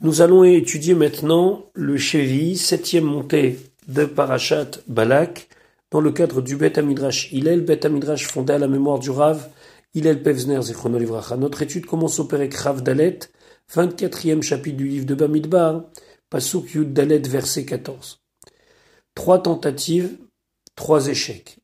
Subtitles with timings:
[0.00, 5.48] Nous allons étudier maintenant le Chevi, septième montée de Parashat Balak,
[5.90, 9.48] dans le cadre du Bet Amidrash Hillel, Bet Amidrash fondé à la mémoire du Rav
[9.94, 11.36] Hillel Pevzner Zichrono Livracha.
[11.36, 13.18] Notre étude commence au Perek Rav Dalet,
[13.74, 15.86] 24e chapitre du livre de Bamidbar,
[16.30, 18.20] Pasuk Yud Dalet, verset 14.
[19.16, 20.16] Trois tentatives,
[20.76, 21.58] trois échecs.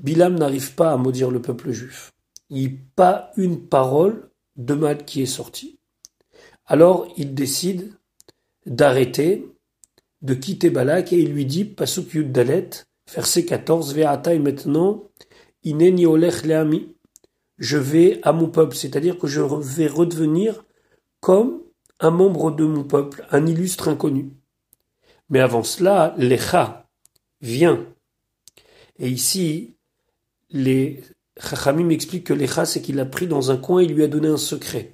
[0.00, 2.10] Bilam n'arrive pas à maudire le peuple juif.
[2.50, 5.78] Il n'y a pas une parole de mal qui est sortie.
[6.66, 7.92] Alors il décide
[8.66, 9.48] d'arrêter,
[10.22, 12.70] de quitter Balak et il lui dit, Pasuk Yud Dalet,
[13.12, 15.04] verset 14, Ve'atai maintenant,
[15.62, 16.94] Ineni olech le'ami.
[17.58, 20.64] Je vais à mon peuple, c'est-à-dire que je vais redevenir
[21.20, 21.62] comme
[22.00, 24.30] un membre de mon peuple, un illustre inconnu.
[25.30, 26.88] Mais avant cela, Lecha
[27.40, 27.86] vient.
[28.98, 29.76] Et ici,
[30.50, 31.02] les
[31.40, 34.28] Chachamim expliquent que Lecha, c'est qu'il a pris dans un coin et lui a donné
[34.28, 34.92] un secret.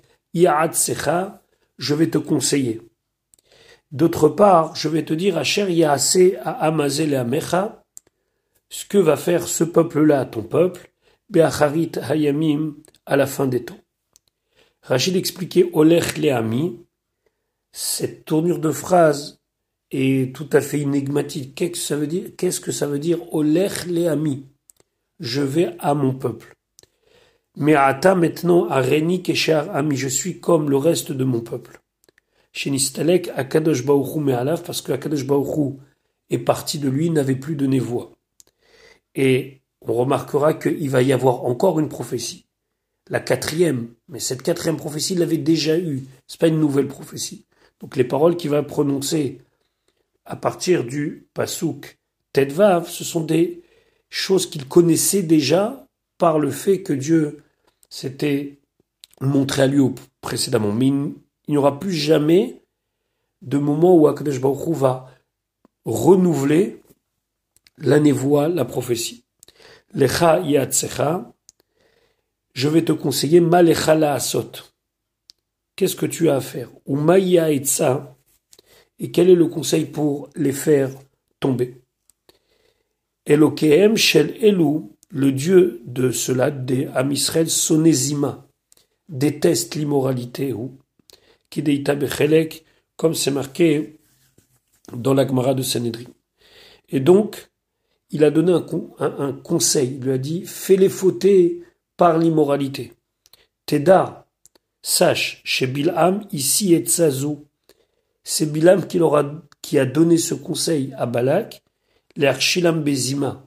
[1.78, 2.80] Je vais te conseiller.
[3.90, 7.84] D'autre part, je vais te dire, Asher assez à Amazel et Amecha,
[8.70, 10.92] ce que va faire ce peuple-là à ton peuple,
[11.28, 13.80] Beacharit Hayamim, à la fin des temps.
[14.82, 16.80] Rachid expliquait Olech Leami,
[17.70, 19.40] cette tournure de phrase
[19.90, 21.54] est tout à fait énigmatique.
[21.54, 22.30] Qu'est-ce que ça veut dire?
[22.36, 24.46] Qu'est-ce que ça veut dire Olech Leami?
[25.20, 26.54] Je vais à mon peuple.
[27.56, 31.80] Mais Ata maintenant, à Réni Keshar Ami, je suis comme le reste de mon peuple.
[32.52, 35.78] Chez Nistalek, Akadosh Baouchou Me'alav, parce que Akadosh Baouchou
[36.30, 38.12] est parti de lui, n'avait plus de voix.
[39.14, 42.46] Et on remarquera qu'il va y avoir encore une prophétie.
[43.10, 43.88] La quatrième.
[44.08, 46.04] Mais cette quatrième prophétie, il l'avait déjà eue.
[46.26, 47.46] C'est pas une nouvelle prophétie.
[47.80, 49.40] Donc les paroles qu'il va prononcer
[50.24, 51.98] à partir du Pasuk
[52.32, 53.62] Tedvav, ce sont des
[54.08, 55.86] choses qu'il connaissait déjà
[56.16, 57.41] par le fait que Dieu
[57.92, 58.58] s'était
[59.20, 59.82] montré à lui
[60.22, 60.72] précédemment.
[60.72, 61.14] Mais il
[61.48, 62.62] n'y aura plus jamais
[63.42, 65.10] de moment où Akadosh va
[65.84, 66.80] renouveler
[67.76, 69.24] la névoie, la prophétie.
[69.92, 71.34] Lecha yatsecha,
[72.54, 74.52] je vais te conseiller malecha la asot.
[75.76, 76.70] Qu'est-ce que tu as à faire?
[76.86, 78.16] Ou maïa etza,
[78.98, 80.90] et quel est le conseil pour les faire
[81.40, 81.82] tomber?
[83.26, 88.46] Shel elu, le dieu de cela, des Amisraël, Sonezima,
[89.08, 90.78] déteste l'immoralité, ou
[91.50, 92.64] Kideita Bechelek,
[92.96, 93.98] comme c'est marqué
[94.96, 96.10] dans la Gemara de Sanhedrin.
[96.88, 97.50] Et donc,
[98.10, 98.64] il a donné un,
[98.98, 101.62] un, conseil, il lui a dit, fais-les fauter
[101.96, 102.94] par l'immoralité.
[103.66, 104.26] Teda,
[104.80, 107.46] sache, chez Bilham, ici et Tzazou,
[108.24, 111.62] c'est Bilham qui, aura, qui a donné ce conseil à Balak,
[112.16, 113.46] l'Archilam Bezima,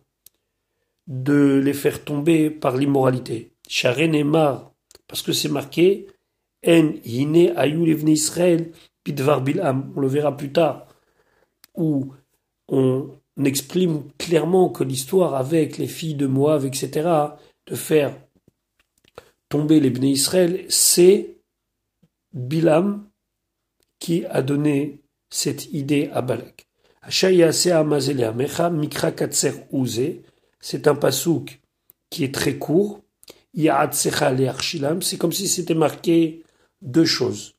[1.07, 3.51] de les faire tomber par l'immoralité.
[3.67, 4.71] Sharen Mar,
[5.07, 6.07] parce que c'est marqué
[6.65, 6.93] En
[8.07, 8.71] Israël
[9.07, 10.87] on le verra plus tard,
[11.75, 12.13] où
[12.67, 13.09] on
[13.43, 17.09] exprime clairement que l'histoire avec les filles de Moab, etc.,
[17.67, 18.15] de faire
[19.49, 21.37] tomber les Bnei Israël, c'est
[22.33, 23.07] Bilam
[23.99, 26.67] qui a donné cette idée à Balak.
[28.71, 29.53] Mikra Katser
[30.65, 31.61] c'est un pasouk
[32.09, 33.01] qui est très court.
[33.55, 36.41] C'est comme si c'était marqué
[36.81, 37.53] deux choses.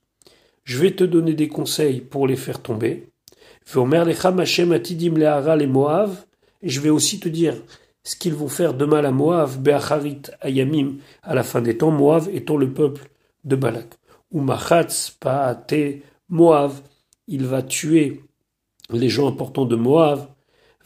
[0.64, 3.08] Je vais te donner des conseils pour les faire tomber.
[6.62, 7.54] Et je vais aussi te dire
[8.02, 11.92] ce qu'ils vont faire de mal à Moab, Beacharit Ayamim, à la fin des temps,
[11.92, 13.08] Moab étant le peuple
[13.44, 13.94] de Balak.
[14.32, 16.72] Ou Machatz Paate Moab,
[17.28, 18.24] il va tuer
[18.90, 20.26] les gens importants de Moab,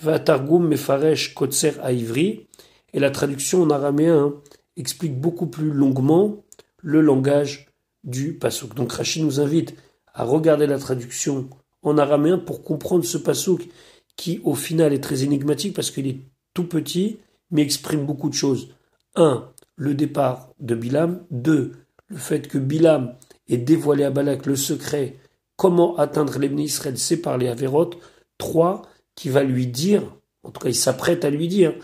[0.03, 2.47] Vatargum Mefaresh Kotser Aivri,
[2.93, 4.35] et la traduction en araméen
[4.77, 6.43] explique beaucoup plus longuement
[6.79, 7.69] le langage
[8.05, 8.75] du pasouk.
[8.75, 9.75] Donc Rachid nous invite
[10.15, 11.49] à regarder la traduction
[11.83, 13.69] en araméen pour comprendre ce pasouk
[14.17, 16.19] qui au final est très énigmatique parce qu'il est
[16.55, 17.19] tout petit
[17.51, 18.75] mais exprime beaucoup de choses.
[19.17, 21.23] Un, le départ de Bilam.
[21.31, 21.73] Deux,
[22.09, 23.15] le fait que Bilam
[23.49, 25.17] ait dévoilé à Balak le secret
[25.57, 27.99] comment atteindre les Israël, c'est par les Avérotes.
[28.39, 28.83] Trois,
[29.21, 30.03] qui va lui dire,
[30.45, 31.75] en tout cas il s'apprête à lui dire,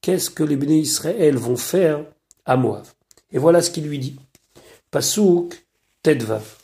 [0.00, 2.04] qu'est-ce que les béné Israël vont faire
[2.44, 2.82] à Moab.
[3.30, 4.16] Et voilà ce qu'il lui dit.
[4.90, 5.64] Pasouk,
[6.02, 6.58] Tedvav.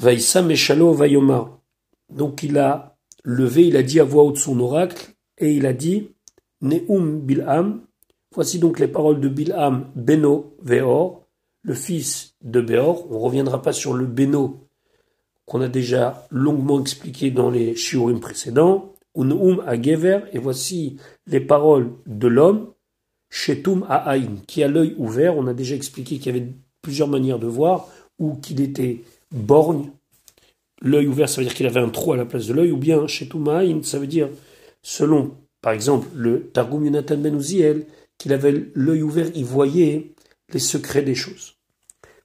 [0.00, 1.60] Vaïsa Meshalo Vayoma.
[2.08, 5.74] Donc il a levé, il a dit à voix haute son oracle, et il a
[5.74, 6.12] dit,
[6.62, 7.82] Neum Bilham,
[8.34, 11.22] voici donc les paroles de Bilham Beno Veor,
[11.60, 13.10] le fils de Beor.
[13.10, 14.65] On ne reviendra pas sur le Beno
[15.46, 21.40] qu'on a déjà longuement expliqué dans les shiurim précédents, Unum a Gever, et voici les
[21.40, 22.72] paroles de l'homme,
[23.30, 26.48] Shetum a Aïn, qui a l'œil ouvert, on a déjà expliqué qu'il y avait
[26.82, 27.88] plusieurs manières de voir,
[28.18, 29.90] ou qu'il était borgne.
[30.82, 32.76] L'œil ouvert, ça veut dire qu'il avait un trou à la place de l'œil, ou
[32.76, 34.28] bien chez Toumaïn, ça veut dire,
[34.82, 37.86] selon, par exemple, le Targum Yonatan Ben Uziel,
[38.18, 40.12] qu'il avait l'œil ouvert, il voyait
[40.52, 41.54] les secrets des choses.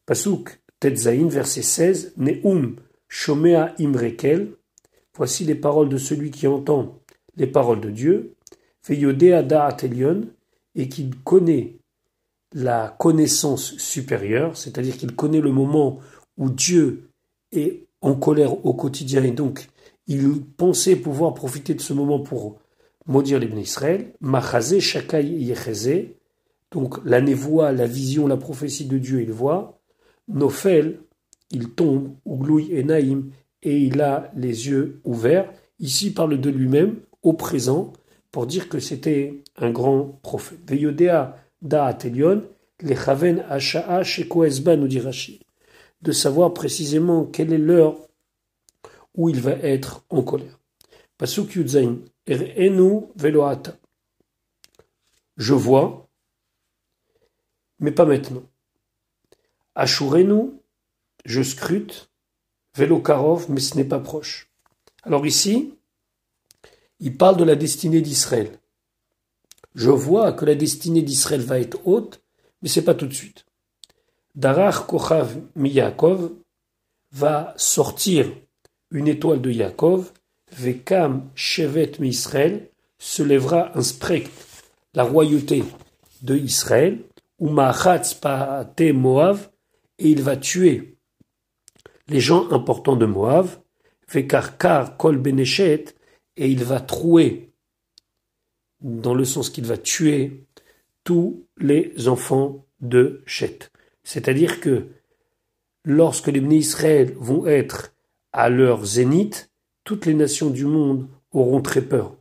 [0.05, 2.75] Pasuk Tetzaïn, verset 16, Neum
[3.13, 4.53] Shomea Imrekel,
[5.17, 7.01] voici les paroles de celui qui entend
[7.35, 8.35] les paroles de Dieu,
[8.87, 9.75] Veyodea Da'at
[10.75, 11.75] et qui connaît
[12.53, 15.99] la connaissance supérieure, c'est-à-dire qu'il connaît le moment
[16.37, 17.09] où Dieu
[17.51, 19.67] est en colère au quotidien et donc
[20.07, 22.59] il pensait pouvoir profiter de ce moment pour
[23.07, 26.05] maudire les Israël, Machaze Shakai Yecheze,
[26.71, 29.81] donc la névoie, la vision, la prophétie de Dieu, il voit,
[30.29, 31.01] Nofel,
[31.51, 33.31] il tombe, Ugloui et Naïm,
[33.63, 35.51] et il a les yeux ouverts.
[35.79, 37.93] Ici, il parle de lui-même, au présent,
[38.31, 40.65] pour dire que c'était un grand prophète.
[46.01, 47.97] De savoir précisément quelle est l'heure
[49.15, 50.59] où il va être en colère.
[51.17, 53.77] Pasuk yudzain, er'enu veloata.
[55.37, 56.07] Je vois,
[57.79, 58.43] mais pas maintenant.
[61.25, 62.09] Je scrute,
[62.75, 64.49] velokarov, mais ce n'est pas proche.
[65.03, 65.73] Alors ici,
[66.99, 68.51] il parle de la destinée d'Israël.
[69.75, 72.21] Je vois que la destinée d'Israël va être haute,
[72.61, 73.45] mais c'est pas tout de suite.
[74.35, 76.31] Darach Kochav Miyakov
[77.11, 78.31] va sortir
[78.91, 80.11] une étoile de Yaakov,
[80.51, 82.69] Vekam Shevet Israël,
[82.99, 84.29] se lèvera un sprek,
[84.93, 85.63] la royauté
[86.21, 86.99] de Israël,
[87.39, 89.49] ou Machatz Paate Moav,
[89.97, 90.90] et il va tuer
[92.11, 93.47] les gens importants de Moab,
[94.11, 95.85] Vekarkar Kol Beneshet,
[96.37, 97.53] et il va trouer,
[98.81, 100.45] dans le sens qu'il va tuer,
[101.03, 103.59] tous les enfants de Chet.
[104.03, 104.87] C'est-à-dire que
[105.83, 107.93] lorsque les bénis Israël vont être
[108.33, 109.49] à leur zénith,
[109.83, 112.15] toutes les nations du monde auront très peur.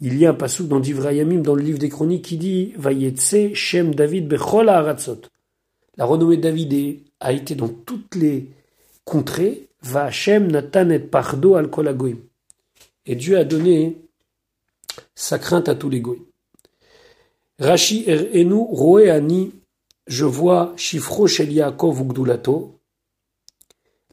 [0.00, 3.54] Il y a un passage dans Divrayamim, dans le livre des chroniques, qui dit Vayetse
[3.54, 4.66] Shem David Bechol.
[4.66, 8.50] La renommée de David a été dans toutes les
[9.08, 9.68] contrées.
[9.82, 11.70] Va Hashem Natan et Pardo al.
[13.06, 13.96] Et Dieu a donné
[15.14, 16.22] sa crainte à tous les goïs.
[17.58, 19.52] Rashi er enu roeani,
[20.06, 22.80] je vois Shifro shel Yaakov ugdulato,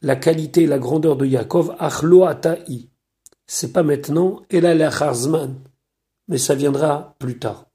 [0.02, 2.88] la qualité et la grandeur de Yaakov, achlo ata'i.
[3.46, 5.54] C'est pas maintenant, la lacharzman,
[6.26, 7.66] mais ça viendra plus tard.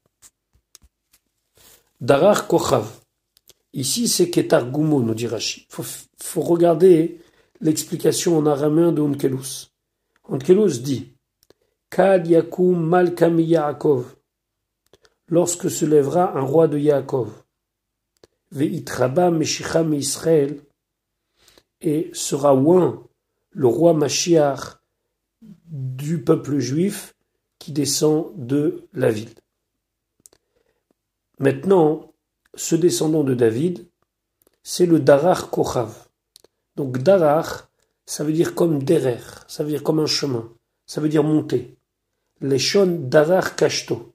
[2.02, 3.01] Darar kochav.
[3.72, 5.66] Ici, c'est Ketar Gumo, nous dit Rashi.
[5.70, 5.84] Faut,
[6.18, 7.20] faut regarder
[7.60, 9.72] l'explication en araméen de Onkelus.
[10.24, 11.14] Onkelus dit
[11.88, 14.16] Kad Yakum Malkam Yaakov,
[15.28, 17.30] lorsque se lèvera un roi de Yaakov,
[18.50, 20.60] Veitraba Meshicham Israël,
[21.80, 23.06] et sera oint
[23.50, 24.78] le roi Mashiach
[25.40, 27.14] du peuple juif
[27.58, 29.34] qui descend de la ville.
[31.38, 32.11] Maintenant,
[32.54, 33.86] ce descendant de David,
[34.62, 36.08] c'est le Darar Kochav.
[36.76, 37.68] Donc Darar,
[38.06, 40.50] ça veut dire comme derer, ça veut dire comme un chemin,
[40.86, 41.76] ça veut dire monter.
[42.40, 44.14] Leshon Darar Kashto.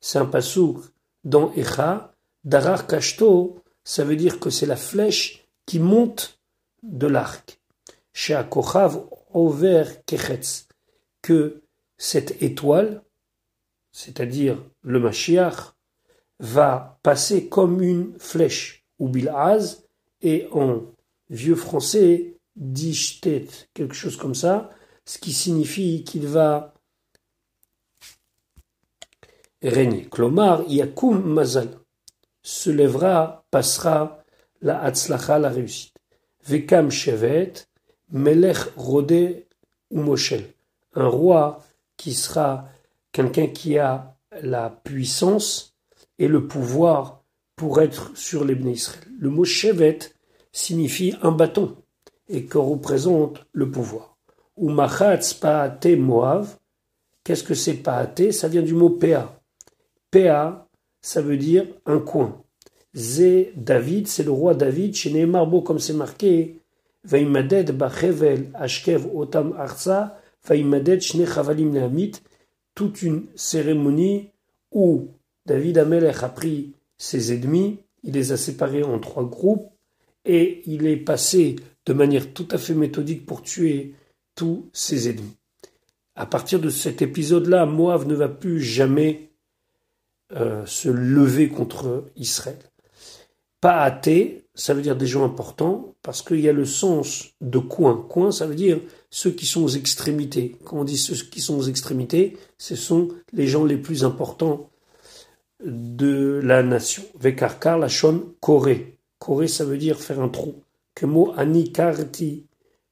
[0.00, 0.78] C'est un pasouk
[1.24, 2.14] dans Echa.
[2.44, 6.38] Darar Kashto, ça veut dire que c'est la flèche qui monte
[6.82, 7.58] de l'arc.
[8.12, 10.68] Chez Akochav Over Kechetz.
[11.22, 11.62] Que
[11.96, 13.02] cette étoile,
[13.92, 15.73] c'est-à-dire le Mashiach,
[16.40, 19.84] va passer comme une flèche ou bilaz,
[20.22, 20.82] et en
[21.30, 24.70] vieux français, dishtet, quelque chose comme ça,
[25.04, 26.74] ce qui signifie qu'il va
[29.62, 30.06] régner.
[30.06, 31.68] Klomar, Yakum Mazal,
[32.42, 34.22] se lèvera, passera
[34.60, 35.94] la Hatzlacha, la réussite.
[36.46, 37.52] Vekam Shevet,
[38.10, 39.46] Melech Rodé
[39.90, 40.44] ou Moshel,
[40.94, 41.62] un roi
[41.96, 42.68] qui sera
[43.12, 45.73] quelqu'un qui a la puissance
[46.18, 47.22] et le pouvoir
[47.56, 49.04] pour être sur les Israël.
[49.18, 49.98] Le mot Shevet
[50.52, 51.76] signifie un bâton
[52.28, 54.16] et que représente le pouvoir.
[54.56, 56.56] Ou Machatz Paate Moav,
[57.22, 58.32] qu'est-ce que c'est Paate?
[58.32, 59.40] Ça vient du mot Pea.
[60.10, 60.68] PA,
[61.00, 62.40] ça veut dire un coin.
[62.94, 64.94] Zé David, c'est le roi David.
[64.94, 66.60] Chez Neymar, comme c'est marqué,
[67.02, 72.12] Vaimaded Bachevel Ashkev Otam Arsa, Vaimaded Shne Chavalim Nehamit,
[72.74, 74.30] toute une cérémonie
[74.70, 75.08] où
[75.46, 79.70] David Amelech a pris ses ennemis, il les a séparés en trois groupes
[80.24, 83.94] et il est passé de manière tout à fait méthodique pour tuer
[84.34, 85.36] tous ses ennemis.
[86.16, 89.30] À partir de cet épisode-là, Moab ne va plus jamais
[90.32, 92.58] euh, se lever contre Israël.
[93.60, 94.08] Pa'ate,
[94.54, 98.06] ça veut dire des gens importants, parce qu'il y a le sens de coin.
[98.08, 98.78] Coin, ça veut dire
[99.10, 100.56] ceux qui sont aux extrémités.
[100.64, 104.70] Quand on dit ceux qui sont aux extrémités, ce sont les gens les plus importants
[105.64, 107.02] de la nation.
[107.18, 108.98] Vekarkar, la shon, koré.
[109.18, 110.54] Koré, ça veut dire faire un trou.
[110.94, 112.46] Que mot anikarti,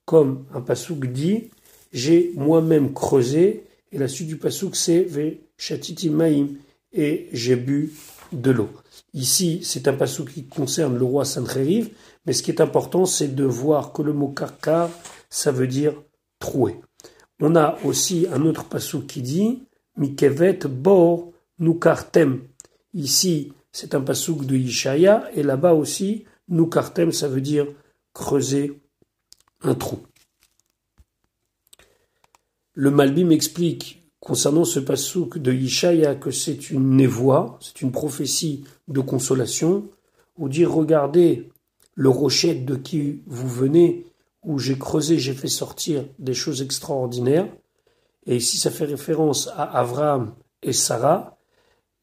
[0.05, 1.51] comme un pasouk dit,
[1.93, 6.49] j'ai moi-même creusé, et la suite du pasouk c'est ve chatiti maim,
[6.93, 7.93] et j'ai bu
[8.33, 8.71] de l'eau.
[9.15, 11.91] Ici, c'est un passage qui concerne le roi Sancheriv,
[12.25, 14.91] mais ce qui est important, c'est de voir que le mot karkar,
[15.29, 15.95] ça veut dire
[16.39, 16.77] troué.
[17.41, 19.63] On a aussi un autre passage qui dit
[19.97, 22.43] Mikevet bor nukartem.
[22.95, 27.67] Ici, c'est un passouk de Ishaya, et là-bas aussi, nukartem, ça veut dire
[28.13, 28.81] creuser
[29.63, 30.01] un trou.
[32.75, 38.65] Le Malbim explique concernant ce passouk de Yishaya que c'est une névoie, c'est une prophétie
[38.89, 39.89] de consolation,
[40.39, 41.51] ou dire regardez
[41.95, 44.07] le rocher de qui vous venez,
[44.43, 47.49] où j'ai creusé, j'ai fait sortir des choses extraordinaires,
[48.27, 51.32] et ici ça fait référence à Abraham et Sarah,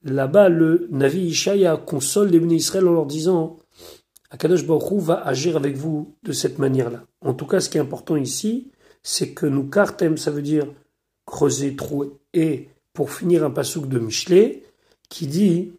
[0.04, 3.58] là-bas le Navi Yishaya console les Israël en leur disant
[4.30, 7.04] Akadosh Baruch va agir avec vous de cette manière-là.
[7.22, 10.68] En tout cas, ce qui est important ici, c'est que nous kartem, ça veut dire
[11.26, 12.12] creuser, trouer.
[12.34, 14.64] Et pour finir, un pasouk de Michelet
[15.10, 15.74] qui dit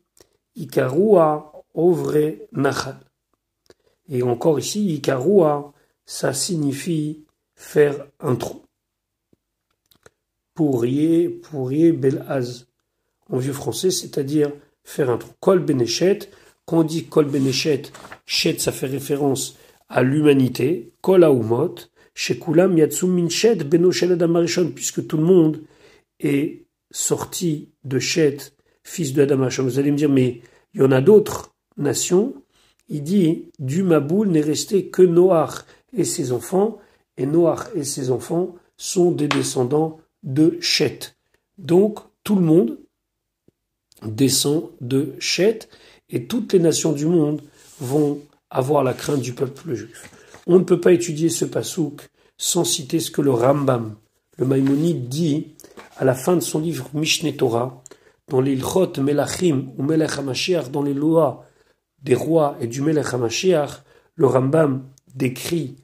[0.56, 2.98] Ikarua ovre nachal.
[4.08, 5.72] Et encore ici, Ikarua,
[6.04, 7.24] ça signifie
[7.54, 8.62] faire un trou.
[10.54, 12.66] Pourrier, pourrier, belaz.
[13.30, 14.52] En vieux français, c'est-à-dire
[14.84, 15.30] faire un trou.
[15.40, 16.18] Kol benéchet,
[16.66, 17.82] quand on dit kol benéchet,
[18.26, 19.56] chet, ça fait référence
[19.88, 20.92] à l'humanité.
[21.00, 21.76] Kol aumot,
[22.14, 24.44] Shekulam Yatsum Minchet Adam
[24.74, 25.62] puisque tout le monde
[26.18, 30.42] est sorti de Shet, fils de Adam Vous allez me dire, mais
[30.74, 32.34] il y en a d'autres nations.
[32.88, 35.64] Il dit, du Maboul n'est resté que Noach
[35.96, 36.78] et ses enfants,
[37.16, 41.14] et Noach et ses enfants sont des descendants de Shet.
[41.58, 42.78] Donc, tout le monde
[44.06, 45.68] descend de Shet,
[46.08, 47.42] et toutes les nations du monde
[47.80, 50.10] vont avoir la crainte du peuple juif.
[50.46, 53.94] On ne peut pas étudier ce pasouk sans citer ce que le Rambam,
[54.38, 55.48] le Maïmonide, dit
[55.96, 57.82] à la fin de son livre Mishneh Torah,
[58.28, 60.12] dans l'Ilchot Melachim ou Melech
[60.70, 61.46] dans les lois
[62.02, 63.82] des rois et du Melech HaMashiach,
[64.14, 65.76] le Rambam décrit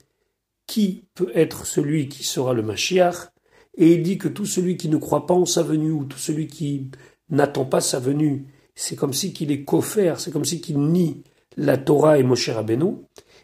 [0.66, 3.30] qui peut être celui qui sera le Mashiach,
[3.76, 6.18] et il dit que tout celui qui ne croit pas en sa venue, ou tout
[6.18, 6.90] celui qui
[7.30, 11.22] n'attend pas sa venue, c'est comme si qu'il est coffert, c'est comme si qu'il nie
[11.56, 12.96] la Torah et Moshe Rabbeinu,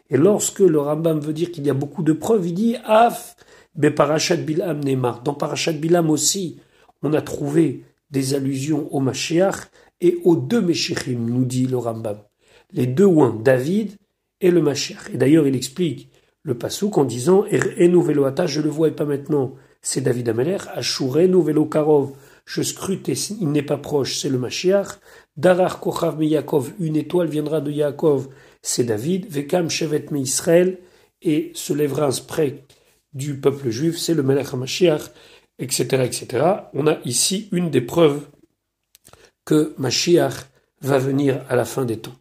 [0.09, 3.35] et lorsque le Rambam veut dire qu'il y a beaucoup de preuves, il dit Af
[3.75, 5.23] be parashat Bilam Neymar.
[5.23, 6.59] Dans parashat Bilam aussi,
[7.01, 9.71] on a trouvé des allusions au Mashiach
[10.01, 12.17] et aux deux Meshichim, nous dit le Rambam.
[12.71, 13.93] Les deux ouins, David
[14.41, 15.09] et le Mashiach.
[15.13, 16.09] Et d'ailleurs, il explique
[16.43, 20.57] le pasouk en disant Enu veloata, je le vois et pas maintenant, c'est David Ameler.
[20.73, 22.11] Ashurenu velo karov,
[22.45, 24.99] je scrute et il n'est pas proche, c'est le Mashiach.
[25.37, 28.29] Darar kochav me Yaakov, une étoile viendra de Yaakov
[28.63, 30.79] c'est David, Vekam Shevet Me Israël,
[31.21, 32.65] et se lèvera un spray
[33.13, 35.11] du peuple juif, c'est le Melech HaMashiach,
[35.59, 36.45] etc., etc.
[36.73, 38.25] On a ici une des preuves
[39.45, 40.33] que Mashiach
[40.81, 42.15] va venir à la fin des temps.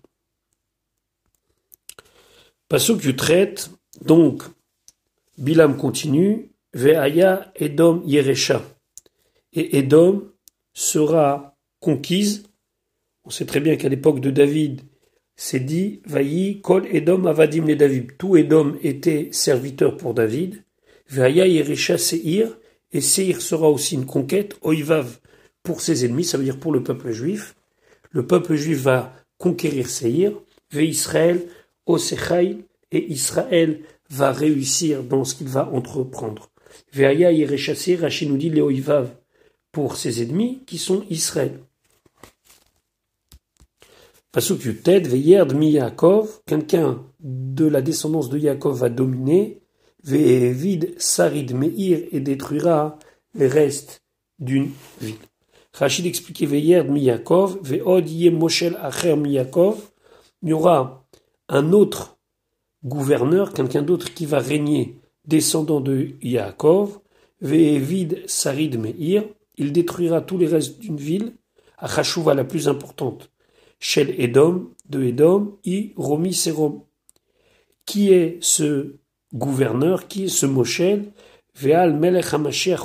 [2.68, 4.42] Pasuk traite, donc,
[5.38, 8.62] Bilam continue, Ve'aya Edom Yeresha.
[9.54, 10.30] Et Edom
[10.72, 12.44] sera conquise.
[13.24, 14.82] On sait très bien qu'à l'époque de David,
[15.36, 18.16] c'est dit Vaï Kol Edom Avadim les David.
[18.16, 20.64] Tout Edom était serviteur pour David.
[21.08, 22.56] Vaïa Yerisha Seir.
[22.92, 25.18] Et Seir sera aussi une conquête, Oivav,
[25.62, 27.54] pour ses ennemis, ça veut dire pour le peuple juif.
[28.10, 30.32] Le peuple juif va conquérir Seir.
[30.72, 31.40] Ve Israël.
[32.90, 36.50] Et Israël va réussir dans ce qu'il va entreprendre.
[36.92, 39.10] Vaïa Yerisha Seir, Rachid nous Oivav
[39.72, 41.58] pour ses ennemis qui sont Israël.
[44.30, 49.60] Pasuk Yutet, Veyerd mi Yaakov, quelqu'un de la descendance de Yaakov va dominer,
[50.04, 52.98] Ve'evid Sarid Meir et détruira
[53.34, 54.02] les restes
[54.38, 55.16] d'une ville.
[55.74, 59.90] Rachid expliquait Veyerd mi Yaakov, Ve'od Moshel Acher mi Yaakov,
[60.42, 61.06] il y aura
[61.48, 62.18] un autre
[62.84, 67.00] gouverneur, quelqu'un d'autre qui va régner, descendant de Yaakov,
[67.42, 69.24] Ve'evid Sarid Meir,
[69.56, 71.34] il détruira tous les restes d'une ville,
[71.78, 73.30] à Chashouva la plus importante
[73.78, 76.82] Shel Edom, de Edom, I Romi Serom.
[77.84, 78.94] Qui est ce
[79.34, 81.12] gouverneur, qui est ce Moshel
[81.56, 82.80] Veal Melech HaMashiach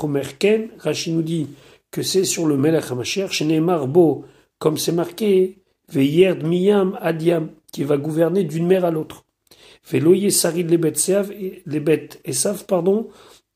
[0.80, 1.48] Rashi nous dit
[1.92, 4.26] que c'est sur le Melech HaMashiach, Sheneemar Bo,
[4.60, 5.60] comme c'est marqué,
[5.90, 9.24] Veillerd miyam adiam, qui va gouverner d'une mer à l'autre.
[9.90, 13.08] Veloye sarid bêtes esav, pardon,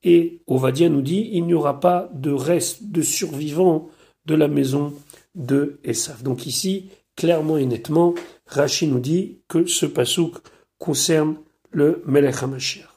[0.02, 3.88] et Ovadia nous dit, il n'y aura pas de reste de survivants
[4.26, 4.94] de la maison
[5.34, 6.22] de Esav.
[6.22, 8.14] Donc ici, clairement et nettement,
[8.46, 10.36] Rashi nous dit que ce pasouk
[10.78, 11.36] concerne
[11.70, 12.88] le Melech HaMashiach.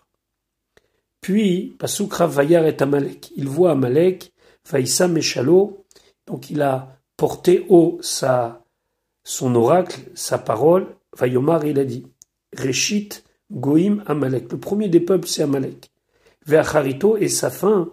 [1.21, 3.31] Puis, pasouk Ravayar est Amalek.
[3.35, 4.31] Il voit Amalek,
[4.69, 5.85] Vaïssa Meshalo,
[6.27, 8.63] donc il a porté haut sa,
[9.23, 12.05] son oracle, sa parole, Vayomar, il a dit,
[12.55, 14.51] Reshit Goïm Amalek.
[14.51, 15.89] Le premier des peuples, c'est Amalek.
[16.45, 17.91] Ve'acharito et sa fin,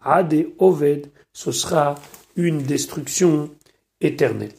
[0.00, 1.94] Ade Oved, ce sera
[2.36, 3.50] une destruction
[4.00, 4.52] éternelle.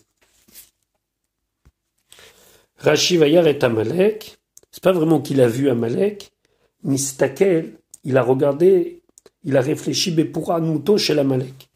[2.77, 4.38] Rashi Vayar est Amalek.
[4.72, 6.32] C'est pas vraiment qu'il a vu Amalek.
[6.84, 9.01] Nistakel, il a regardé,
[9.44, 11.70] il a réfléchi Bepura Nuto chez l'Amalek.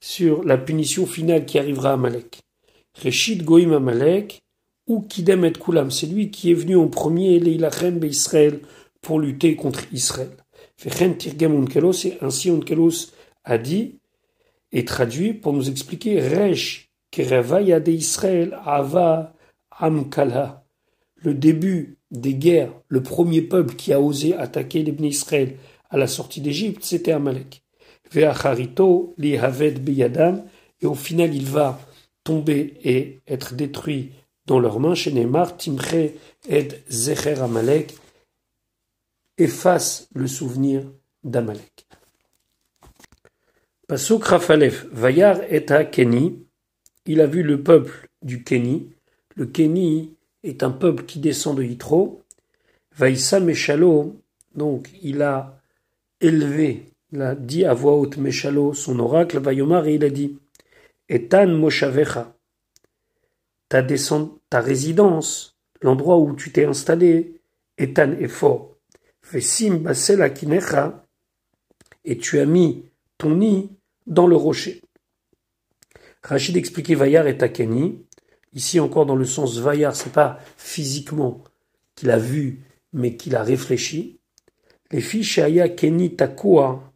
[0.00, 2.40] Sur la punition finale qui arrivera à Amalek.
[3.04, 4.42] Reshit Goïm Amalek,
[4.88, 8.60] ou Kidem et Kulam, c'est lui qui est venu en premier, Leilachem Israël,
[9.00, 10.41] pour lutter contre Israël.
[10.84, 13.12] Et ainsi Unkelos
[13.44, 13.98] a dit,
[14.72, 19.34] et traduit pour nous expliquer Resh Kerevaya de Israël Ava
[19.70, 20.64] Amkala.
[21.16, 25.56] Le début des guerres, le premier peuple qui a osé attaquer les Israël
[25.90, 27.62] à la sortie d'Égypte, c'était Amalek.
[28.10, 30.44] Ve'acharito li Haved beyadam,
[30.80, 31.80] et au final il va
[32.24, 34.12] tomber et être détruit
[34.46, 34.94] dans leurs mains.
[34.94, 36.12] Chez Neymar, Timche
[36.48, 37.94] et Zecher Amalek
[39.42, 40.84] efface le souvenir
[41.24, 41.86] d'Amalek.
[43.88, 46.46] Pasuk Rafalef, Vayar et à Keni,
[47.06, 48.90] il a vu le peuple du Keni.
[49.34, 52.22] Le Keni est un peuple qui descend de Yitro.
[52.96, 54.16] Vaïssa Meshalo,
[54.54, 55.58] donc il a
[56.20, 60.38] élevé, il a dit à voix haute Meshalo, son oracle, Vayomar, et il a dit
[61.08, 62.34] Etan Moshavecha,
[63.68, 63.82] ta,
[64.50, 67.40] ta résidence, l'endroit où tu t'es installé,
[67.78, 68.71] Etan est.
[69.30, 71.04] Vesim Basel Akinecha,
[72.04, 72.84] et tu as mis
[73.18, 73.70] ton nid
[74.06, 74.82] dans le rocher.
[76.22, 78.04] Rachid expliquait Vayar et Takeni.
[78.54, 81.42] Ici encore dans le sens Vayar, c'est pas physiquement
[81.94, 82.60] qu'il a vu,
[82.92, 84.18] mais qu'il a réfléchi.
[84.90, 86.92] Les filles Shaya Keni Takua,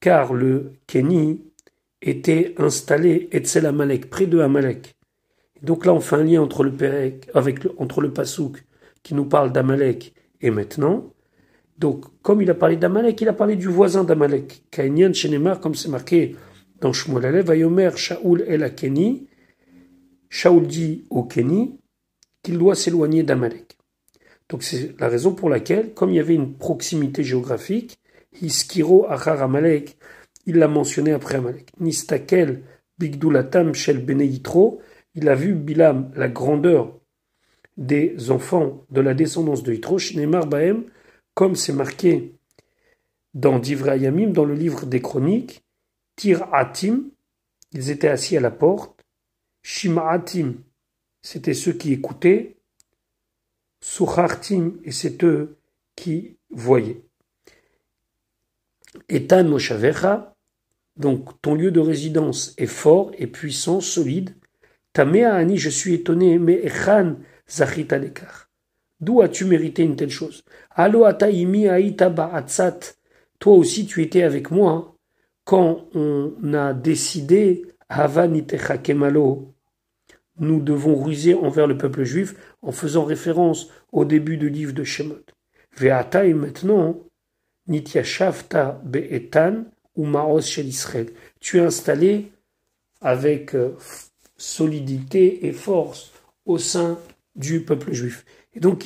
[0.00, 1.42] car le Keni
[2.02, 4.94] était installé Etzel Amalek, près de Amalek.
[5.62, 8.64] Donc là, on fait un lien entre le Perek, avec entre le Pasouk
[9.02, 11.12] qui nous parle d'Amalek et maintenant.
[11.78, 14.64] Donc, comme il a parlé d'Amalek, il a parlé du voisin d'Amalek.
[14.70, 16.36] Kainian Shenemar, comme c'est marqué
[16.80, 19.26] dans Shmuel Alev, Vayomer Shaoul el Akeni.
[20.30, 21.78] Shaoul dit au Keni
[22.42, 23.76] qu'il doit s'éloigner d'Amalek.
[24.48, 27.98] Donc, c'est la raison pour laquelle, comme il y avait une proximité géographique,
[28.40, 29.98] Hiskiro Achar Amalek,
[30.46, 31.70] il l'a mentionné après Amalek.
[31.80, 32.62] Nistakel
[32.98, 34.80] Bigdulatam Shel Beneitro,
[35.14, 37.00] il a vu Bilam, la grandeur
[37.76, 40.84] des enfants de la descendance de Yitro, Shnemar Baem,
[41.36, 42.34] comme c'est marqué
[43.34, 45.62] dans Divrayamim, dans le livre des chroniques,
[46.16, 47.10] Tir Atim,
[47.72, 49.04] ils étaient assis à la porte,
[49.62, 50.54] Shima'atim,
[51.20, 52.56] c'était ceux qui écoutaient,
[53.82, 55.58] Suchartim, et c'est eux
[55.94, 57.02] qui voyaient.
[59.10, 60.34] Etan Moshavecha,
[60.96, 64.34] donc ton lieu de résidence est fort et puissant, solide.
[64.94, 67.98] Tamea Ani, je suis étonné, mais Echan Zachita
[69.00, 70.42] D'où as-tu mérité une telle chose?
[70.78, 72.96] Allo ataimi aïta ba'atzat.
[73.38, 74.92] Toi aussi tu étais avec moi hein,
[75.44, 79.54] quand on a décidé Havanitechakemalo.
[80.38, 84.84] Nous devons ruser envers le peuple juif en faisant référence au début du livre de
[84.84, 85.24] Shemot.
[85.78, 87.00] Ve'ata et maintenant,
[87.68, 91.08] Nityashavta be'etan ou Maos shel Israël.
[91.40, 92.32] Tu es installé
[93.00, 93.74] avec euh,
[94.36, 96.12] solidité et force
[96.44, 96.98] au sein
[97.34, 98.26] du peuple juif.
[98.52, 98.84] Et donc,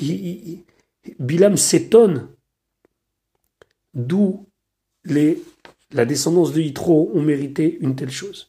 [1.18, 2.29] Bilam s'étonne
[3.94, 4.46] d'où
[5.05, 8.49] la descendance de Yitro ont mérité une telle chose.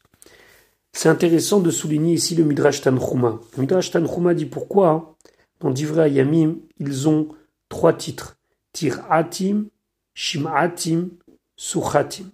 [0.93, 3.39] C'est intéressant de souligner ici le Midrash Tanchuma.
[3.55, 3.91] Le Midrash
[4.35, 5.17] dit pourquoi
[5.61, 7.29] dans Divrei Yamim, ils ont
[7.69, 8.37] trois titres.
[8.73, 9.65] Tiratim,
[10.13, 11.09] Shimatim,
[11.55, 12.31] Suchatim.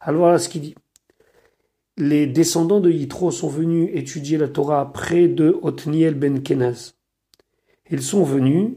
[0.00, 0.74] Alors voilà ce qu'il dit.
[1.96, 6.94] Les descendants de Yitro sont venus étudier la Torah près de Otniel ben Kenaz.
[7.90, 8.74] Ils sont venus,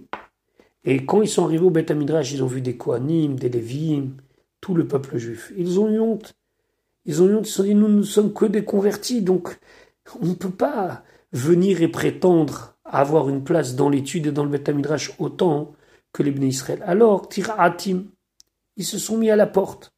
[0.83, 4.17] et quand ils sont arrivés au Beth Midrash, ils ont vu des Kohanim, des Lévim,
[4.61, 5.53] tout le peuple juif.
[5.57, 6.33] Ils ont eu honte.
[7.05, 9.59] Ils ont eu honte, ils se sont dit, nous ne sommes que des convertis, donc
[10.21, 14.49] on ne peut pas venir et prétendre avoir une place dans l'étude et dans le
[14.49, 15.73] Beth Midrash autant
[16.13, 16.83] que les Bnei Israël.
[16.85, 18.05] Alors, Tira'atim,
[18.75, 19.93] ils se sont mis à la porte.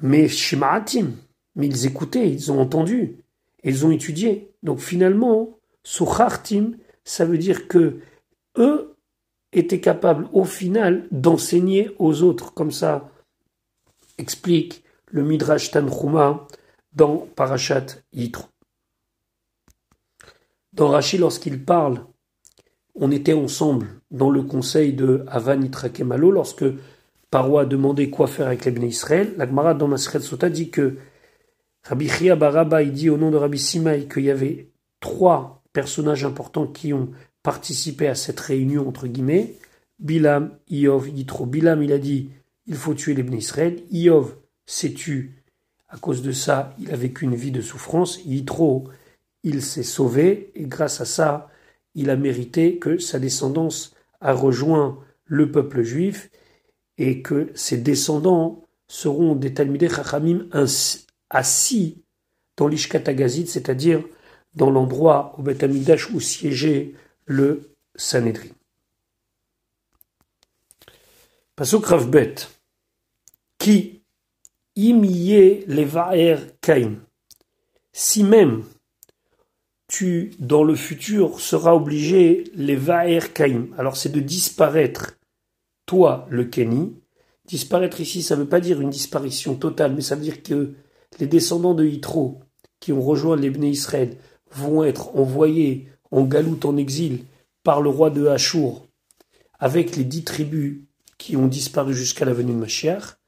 [0.00, 1.12] Mais Shema'atim,
[1.56, 3.18] mais ils écoutaient, ils ont entendu.
[3.64, 4.52] ils ont étudié.
[4.62, 8.00] Donc finalement, Suchartim, ça veut dire que
[8.56, 8.89] eux
[9.52, 12.54] étaient capables au final d'enseigner aux autres.
[12.54, 13.10] Comme ça
[14.18, 16.46] explique le Midrash Tanchuma
[16.92, 18.44] dans Parashat Yitro.
[20.72, 22.04] Dans Rashi, lorsqu'il parle,
[22.94, 26.64] on était ensemble dans le conseil de Avan Itrakemalo lorsque
[27.30, 29.34] Paro a demandé quoi faire avec les Bnei Israël.
[29.36, 30.96] La Gemara dans Masret Sota dit que
[31.84, 36.24] Rabbi Chia Baraba, il dit au nom de Rabbi Simaï qu'il y avait trois personnages
[36.24, 37.10] importants qui ont
[37.42, 39.54] participé à cette réunion, entre guillemets.
[39.98, 41.46] Bilam, Iov, Yitro.
[41.46, 42.30] Bilam, il a dit,
[42.66, 43.82] il faut tuer les Israël.
[43.90, 45.30] Iov s'est tué.
[45.88, 48.20] À cause de ça, il a vécu une vie de souffrance.
[48.24, 48.88] Yitro,
[49.42, 50.52] il s'est sauvé.
[50.54, 51.50] Et grâce à ça,
[51.94, 56.30] il a mérité que sa descendance a rejoint le peuple juif
[56.98, 60.46] et que ses descendants seront des Talmudei Chachamim
[61.30, 62.02] assis
[62.56, 64.04] dans l'Ishkatagazid, c'est-à-dire
[64.54, 65.64] dans l'endroit au Beth
[66.12, 66.92] où siégeait
[67.30, 68.50] le Sanhedrin.
[71.54, 72.34] Pasuk Ravbet,
[73.56, 74.02] qui
[74.74, 76.96] les Va'er Kaim,
[77.92, 78.64] si même
[79.86, 85.16] tu, dans le futur, seras obligé les Va'er Kaim, alors c'est de disparaître,
[85.86, 86.96] toi, le Kenny,
[87.44, 90.74] disparaître ici, ça ne veut pas dire une disparition totale, mais ça veut dire que
[91.20, 92.40] les descendants de Yitro,
[92.80, 94.16] qui ont rejoint les Israël,
[94.50, 97.24] vont être envoyés en galoute en exil
[97.62, 98.86] par le roi de Hachour,
[99.58, 100.80] avec les dix tribus
[101.18, 103.18] qui ont disparu jusqu'à la venue de Mashiach,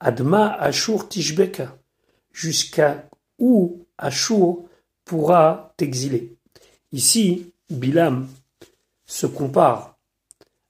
[0.00, 1.78] Adma Ashur Tishbeka,
[2.32, 4.64] jusqu'à où Ashur
[5.04, 6.36] pourra t'exiler.
[6.90, 8.28] Ici, Bilam
[9.06, 9.98] se compare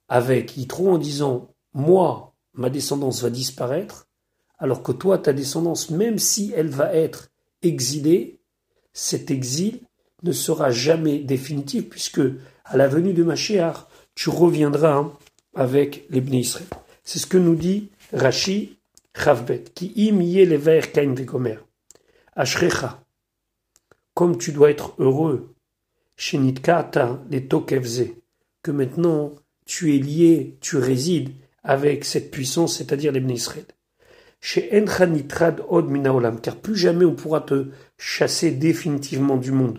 [0.09, 4.09] avec Yitro en disant Moi, ma descendance va disparaître,
[4.59, 7.31] alors que toi, ta descendance, même si elle va être
[7.63, 8.41] exilée,
[8.93, 9.81] cet exil
[10.23, 12.21] ne sera jamais définitif, puisque
[12.65, 15.11] à la venue de Mashiach, tu reviendras
[15.55, 16.45] avec les Bnei.
[17.05, 18.79] C'est ce que nous dit Rashi
[19.17, 21.59] Chavbet, qui imier les vers Kain Vegomer.
[22.35, 23.03] Ashrecha,
[24.15, 25.55] comme tu dois être heureux,
[26.17, 28.07] Shenitkata les Tokevze,
[28.63, 29.35] que maintenant
[29.67, 31.33] tu es lié, tu résides
[31.63, 33.67] avec cette puissance, c'est-à-dire les Bnei Israël
[34.43, 39.79] chez Enchanitrad Od Minaolam, car plus jamais on pourra te chasser définitivement du monde.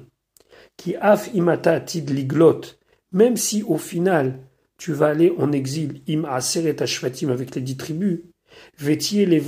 [0.83, 0.97] Qui
[1.33, 1.81] imata
[3.13, 4.39] même si au final
[4.77, 8.19] tu vas aller en exil, im ashvatim avec les dix tribus,
[8.77, 9.41] vetier les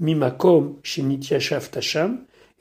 [0.00, 0.80] mimakom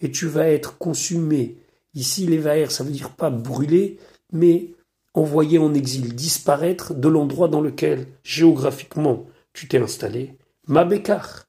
[0.02, 1.58] et tu vas être consumé.
[1.96, 3.98] Ici, les vaer, ça veut dire pas brûler,
[4.32, 4.68] mais
[5.16, 10.38] envoyé en exil, disparaître de l'endroit dans lequel géographiquement tu t'es installé.
[10.68, 11.46] Mabekar,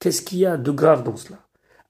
[0.00, 1.38] Qu'est-ce qu'il y a de grave dans cela?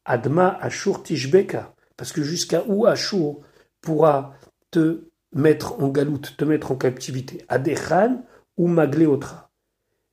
[0.05, 3.41] Adma Ashur Tishbeka, parce que jusqu'à où Ashur
[3.89, 4.35] pourra
[4.71, 8.23] te mettre en galoute, te mettre en captivité Adechan
[8.59, 9.51] ou Magleotra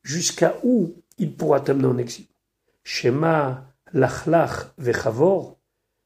[0.01, 2.25] Jusqu'à où il pourra t'amener en exil?
[2.85, 5.57] Shema Lachlach Vechavor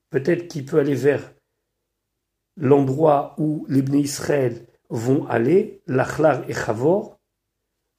[0.10, 1.32] Peut-être qu'il peut aller vers
[2.58, 7.20] l'endroit où les Bnei Israël vont aller, Lachlar et Chavor.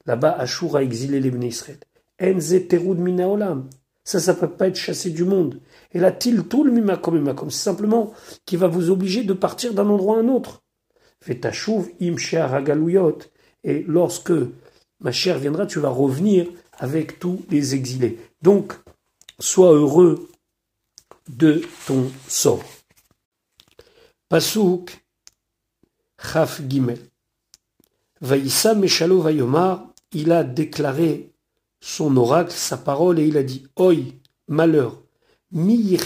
[0.05, 1.79] Là-bas, Ashur a exilé les Bnei Israël.
[2.21, 3.69] Enze Terud Minaolam.
[4.03, 5.59] Ça, ça ne peut pas être chassé du monde.
[5.91, 8.13] Et là, til tout le mimakom comme c'est simplement
[8.45, 10.63] qui va vous obliger de partir d'un endroit à un autre.
[11.21, 12.15] Fetashuv im
[13.63, 14.33] Et lorsque
[14.99, 18.19] ma chère viendra, tu vas revenir avec tous les exilés.
[18.41, 18.73] Donc,
[19.39, 20.29] sois heureux
[21.29, 22.63] de ton sort.
[24.29, 25.03] Pasuk
[26.19, 26.99] Chaf Gimel.
[28.21, 31.30] Vaïssa Meshalo Vayomar, il a déclaré
[31.81, 34.13] son oracle, sa parole, et il a dit Oi,
[34.47, 35.03] malheur,
[35.51, 35.97] mi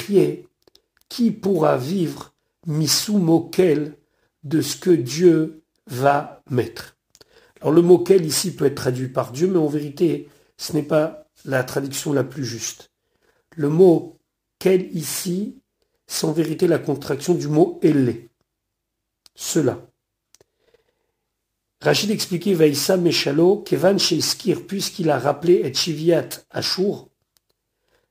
[1.08, 2.34] qui pourra vivre
[2.66, 3.98] misou moquel
[4.44, 6.98] de ce que Dieu va mettre?
[7.62, 11.28] Alors le moquel ici peut être traduit par Dieu, mais en vérité, ce n'est pas
[11.44, 12.92] la traduction la plus juste.
[13.56, 14.16] Le mot
[14.60, 15.62] quel ici,
[16.08, 18.30] c'est en vérité la contraction du mot elle.
[19.36, 19.88] Cela.
[21.86, 27.10] Rachid expliquait Vaïssa Meshalo, Kevan Sheiskir, puisqu'il a rappelé et Chiviat Ashur,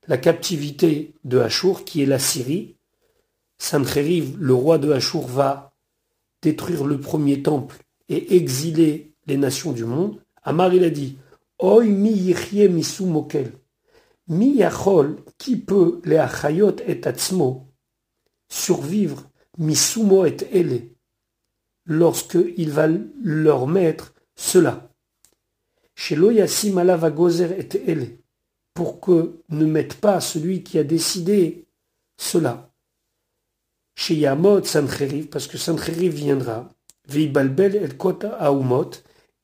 [0.06, 2.76] la captivité de Ashur, qui est la Syrie.
[3.58, 5.74] Sancheriv, le roi de Ashur, va
[6.40, 10.20] détruire le premier temple et exiler les nations du monde.
[10.44, 11.18] Amar, il a dit
[11.58, 12.32] Oi mi
[12.70, 13.54] misu mokel.
[14.28, 17.66] Mi yachol, qui peut les achayot et atzmo
[18.48, 20.93] survivre, misumo et ele
[21.86, 22.88] lorsqu'il va
[23.22, 24.90] leur mettre cela.
[26.10, 26.16] Et
[28.74, 31.66] pour que ne mette pas celui qui a décidé
[32.16, 32.70] cela.
[33.96, 36.68] chez Yamot Sancheriv, parce que Sancheriv viendra,
[37.08, 38.90] Veibalbel El Kota Aumot,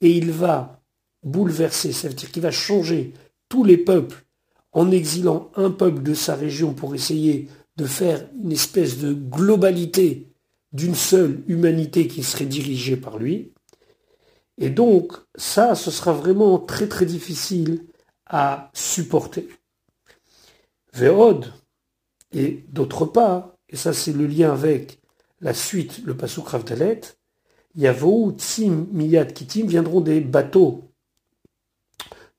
[0.01, 0.83] et il va
[1.23, 3.13] bouleverser, ça veut dire qu'il va changer
[3.49, 4.25] tous les peuples
[4.73, 10.30] en exilant un peuple de sa région pour essayer de faire une espèce de globalité
[10.73, 13.53] d'une seule humanité qui serait dirigée par lui.
[14.59, 17.87] Et donc, ça, ce sera vraiment très très difficile
[18.27, 19.49] à supporter.
[20.93, 21.53] Véod,
[22.33, 25.01] et d'autre part, et ça c'est le lien avec
[25.41, 27.01] la suite, le Pasuk Ravdalet,
[27.75, 30.91] Yavou, Tsim, Miyad, Kitim viendront des bateaux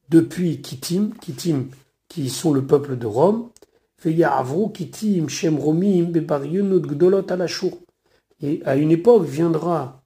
[0.09, 1.69] depuis Kitim, Kitim
[2.07, 3.49] qui sont le peuple de Rome,
[4.73, 7.25] Kitim, Shem Romim, Gdolot
[8.41, 10.01] Et à une époque viendra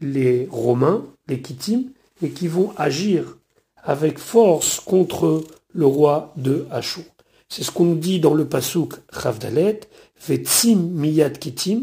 [0.00, 1.84] les Romains, les Kitim,
[2.22, 3.38] et qui vont agir
[3.76, 7.04] avec force contre le roi de Ashur.
[7.48, 9.80] C'est ce qu'on nous dit dans le Pasuk Chavdalet,
[10.26, 11.82] Vetsim Miyad Kitim,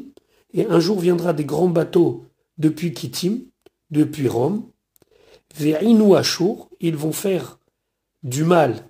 [0.53, 2.25] et un jour viendra des grands bateaux
[2.57, 3.39] depuis Kitim,
[3.89, 4.63] depuis Rome,
[5.55, 7.59] Ve'inu Ashur, ils vont faire
[8.23, 8.85] du mal,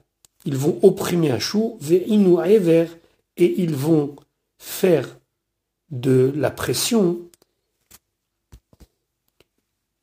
[0.46, 2.88] ils vont opprimer Ashur, Ve'inu Ever,
[3.38, 4.16] et ils vont
[4.58, 5.18] faire
[5.92, 7.20] de la pression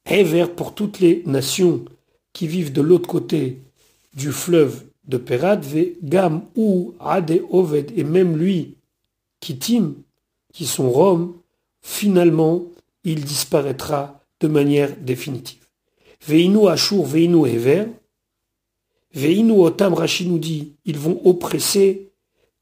[0.06, 1.84] Ever pour toutes les nations
[2.32, 3.58] qui vivent de l'autre côté
[4.14, 5.60] du fleuve de Perat,
[6.02, 7.42] Gam ou Ade
[7.96, 8.76] et même lui,
[9.40, 9.94] Kitim,
[10.52, 11.34] qui sont Rome,
[11.82, 12.62] finalement,
[13.04, 15.64] il disparaîtra de manière définitive.
[16.26, 17.86] Veinu Ashur, Veinu Ever,
[19.14, 22.10] Veinu Otam Rashi nous dit, ils vont oppresser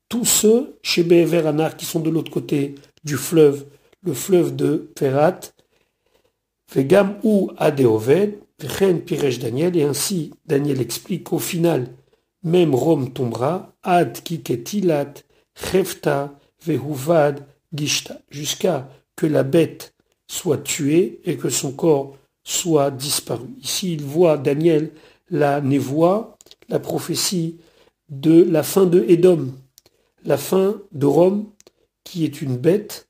[0.08, 3.66] tous ceux chez Be'ever Anar qui sont de l'autre côté du fleuve,
[4.02, 5.40] le fleuve de Perat,
[6.74, 11.86] Vegam ou Ade Oved, Vechen Piresh Daniel, et ainsi Daniel explique qu'au final,
[12.42, 15.22] même Rome tombera, ad kiketilat,
[15.54, 19.94] chefta, vehuvad, gishta, jusqu'à que la bête
[20.26, 23.46] soit tuée et que son corps soit disparu.
[23.62, 24.90] Ici, il voit Daniel
[25.30, 26.36] la névoie,
[26.68, 27.58] la prophétie
[28.08, 29.52] de la fin de Édom,
[30.24, 31.46] la fin de Rome,
[32.06, 33.08] qui est une bête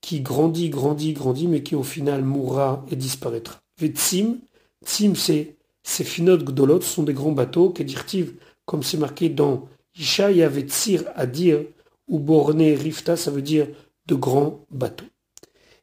[0.00, 3.60] qui grandit, grandit, grandit, mais qui au final mourra et disparaîtra.
[3.78, 4.38] Vetsim,
[4.84, 8.32] Tsim, c'est ces finot gdolot, sont des grands bateaux, Kedirtiv,
[8.64, 11.60] comme c'est marqué dans Isha, il y avait Tsir à dire,
[12.08, 13.68] ou Borné Rifta, ça veut dire
[14.06, 15.04] de grands bateaux.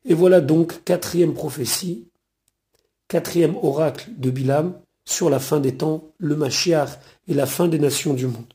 [0.04, 2.08] Et voilà donc quatrième prophétie,
[3.08, 4.74] quatrième oracle de Bilam
[5.06, 8.54] sur la fin des temps, le Mashiach et la fin des nations du monde.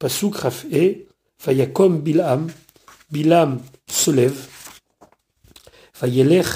[0.00, 1.06] Pasuk Raf'e,
[1.38, 2.48] Fayakom Bilam,
[3.10, 4.48] Bilam se lève,
[6.00, 6.46] Vayelech,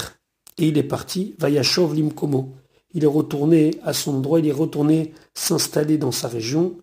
[0.57, 2.53] et il est parti, Vayashov Limkomo.
[2.93, 6.77] Il est retourné à son endroit, il est retourné s'installer dans sa région,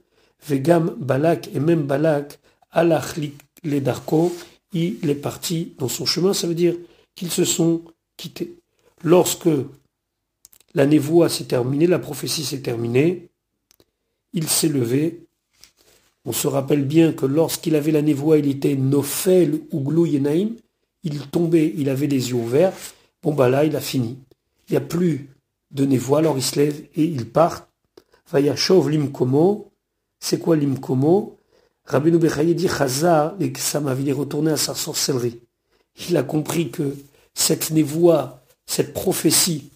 [0.47, 2.39] Vegam Balak et même Balak,
[2.71, 3.17] Alach
[3.65, 4.33] les Darko,
[4.73, 6.75] il est parti dans son chemin, ça veut dire
[7.15, 7.83] qu'ils se sont
[8.17, 8.57] quittés.
[9.03, 9.49] Lorsque
[10.75, 13.29] la névoie s'est terminée, la prophétie s'est terminée,
[14.33, 15.28] il s'est levé.
[16.29, 20.51] On se rappelle bien que lorsqu'il avait la névoie, il était Nofel ou Yenaim,
[21.03, 22.75] il tombait, il avait les yeux ouverts.
[23.23, 24.19] Bon bah là, il a fini.
[24.69, 25.31] Il n'y a plus
[25.71, 27.69] de névoie, alors il se lève et il part.
[28.31, 29.71] Vayachov Limkomo,
[30.21, 31.39] c'est quoi l'imkomo?
[31.87, 32.69] Rabbeinu Bechaye dit
[33.41, 35.41] et que ça m'avait retourné à sa sorcellerie.
[36.11, 36.95] Il a compris que
[37.33, 39.71] cette névoie, cette prophétie,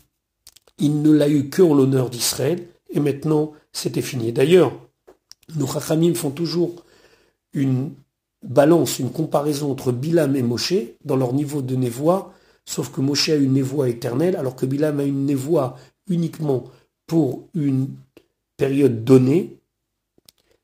[0.77, 4.33] il ne l'a eu que en l'honneur d'Israël, et maintenant c'était fini.
[4.33, 4.75] D'ailleurs,
[5.57, 6.85] nos Chachamim font toujours
[7.53, 7.93] une
[8.43, 12.33] balance, une comparaison entre Bilam et Moshe dans leur niveau de névoie,
[12.65, 15.77] sauf que Moshe a une névoie éternelle, alors que Bilam a une névoie
[16.09, 16.65] uniquement
[17.07, 17.89] pour une
[18.57, 19.59] période donnée,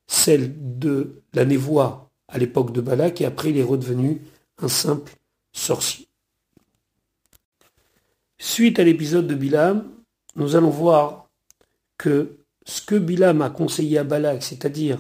[0.07, 4.23] celle de la névoie à l'époque de Balak, et après il est redevenu
[4.59, 5.13] un simple
[5.53, 6.09] sorcier.
[8.39, 9.91] Suite à l'épisode de Bilam,
[10.37, 11.29] nous allons voir
[11.97, 12.38] que
[12.69, 14.99] ce que Bilam a conseillé à Balak, c'est-à-dire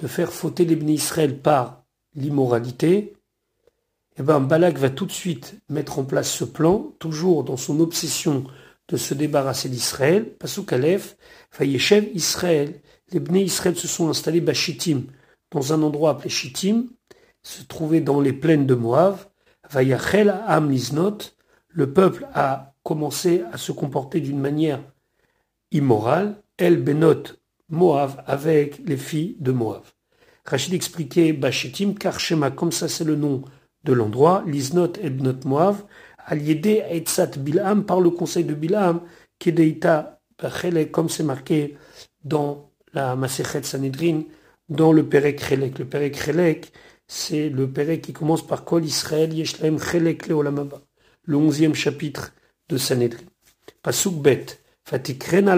[0.00, 3.14] de faire fauter les Israël par l'immoralité,
[4.18, 7.78] eh ben Balak va tout de suite mettre en place ce plan, toujours dans son
[7.78, 8.44] obsession
[8.88, 10.34] de se débarrasser d'Israël.
[10.36, 11.16] Pasuk Aleph,
[11.50, 12.80] Fayeshev Israël,
[13.12, 15.04] les Bnei Israël se sont installés Bachitim,
[15.52, 16.86] dans un endroit appelé Shittim,
[17.42, 19.16] se trouvait dans les plaines de Moab.
[19.70, 20.74] Vayachel Am
[21.68, 24.80] le peuple a commencé à se comporter d'une manière
[25.70, 26.42] immorale.
[26.58, 27.22] El Benot
[27.68, 29.82] Moab avec les filles de Moab.
[30.44, 33.42] Rachid expliquait Bachitim, car Shema, comme ça c'est le nom
[33.84, 35.76] de l'endroit, Liznot et Benot Moab,
[36.18, 39.00] Aliédé Etzat Bilam, par le conseil de Bilam,
[39.38, 40.16] Kedeita
[40.92, 41.76] comme c'est marqué
[42.24, 44.22] dans la Masechet Sanhedrin,
[44.68, 45.78] dans le Perek Relek.
[45.78, 46.72] Le Perek Relek,
[47.06, 50.82] c'est le Pérec qui commence par Kol Israël Yeshlaem Chelek Leolamaba,
[51.24, 52.34] le onzième chapitre
[52.68, 53.24] de Sanhedrin.
[53.82, 54.46] Pasuk Bet,
[54.84, 55.48] Fatikren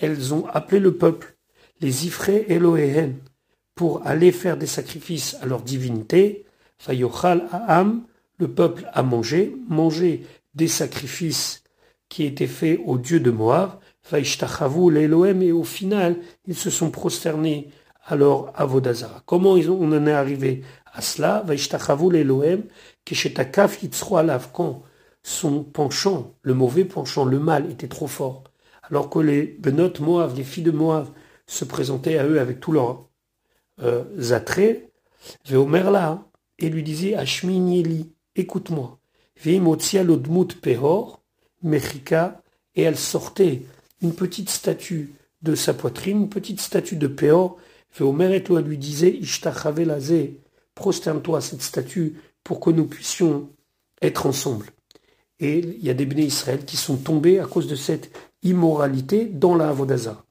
[0.00, 1.36] elles ont appelé le peuple,
[1.80, 3.16] les Ifré Elohehen,
[3.74, 6.44] pour aller faire des sacrifices à leur divinité.
[6.78, 8.02] Fayochal Aam,
[8.38, 11.62] le peuple a mangé, mangé des sacrifices
[12.08, 13.78] qui étaient faits au dieu de Moab.
[14.10, 17.68] L'Elohim, et au final, ils se sont prosternés
[18.06, 19.22] alors à Vodazara.
[19.26, 21.44] Comment on en est arrivé à cela?
[21.46, 22.62] l'Elohim,
[23.04, 23.78] Keshetakaf
[24.12, 24.82] Alav, quand
[25.22, 28.44] son penchant, le mauvais penchant, le mal était trop fort,
[28.90, 31.08] alors que les Benot Moab, les filles de Moab,
[31.46, 33.08] se présentaient à eux avec tous leurs
[33.82, 34.90] euh, attraits,
[35.50, 36.24] là
[36.58, 38.98] et lui disait Ashminieli, écoute-moi.
[39.44, 41.22] Lodmut Pehor,
[41.62, 42.42] Mechika,
[42.74, 43.62] et elle sortait
[44.02, 47.56] une petite statue de sa poitrine, une petite statue de Péor.
[47.96, 49.86] Veomer et lui disait Ishtachave
[50.74, 53.48] prosterne-toi à cette statue pour que nous puissions
[54.02, 54.66] être ensemble.
[55.40, 58.10] Et il y a des béné Israël qui sont tombés à cause de cette
[58.42, 60.24] immoralité dans la Avodaza.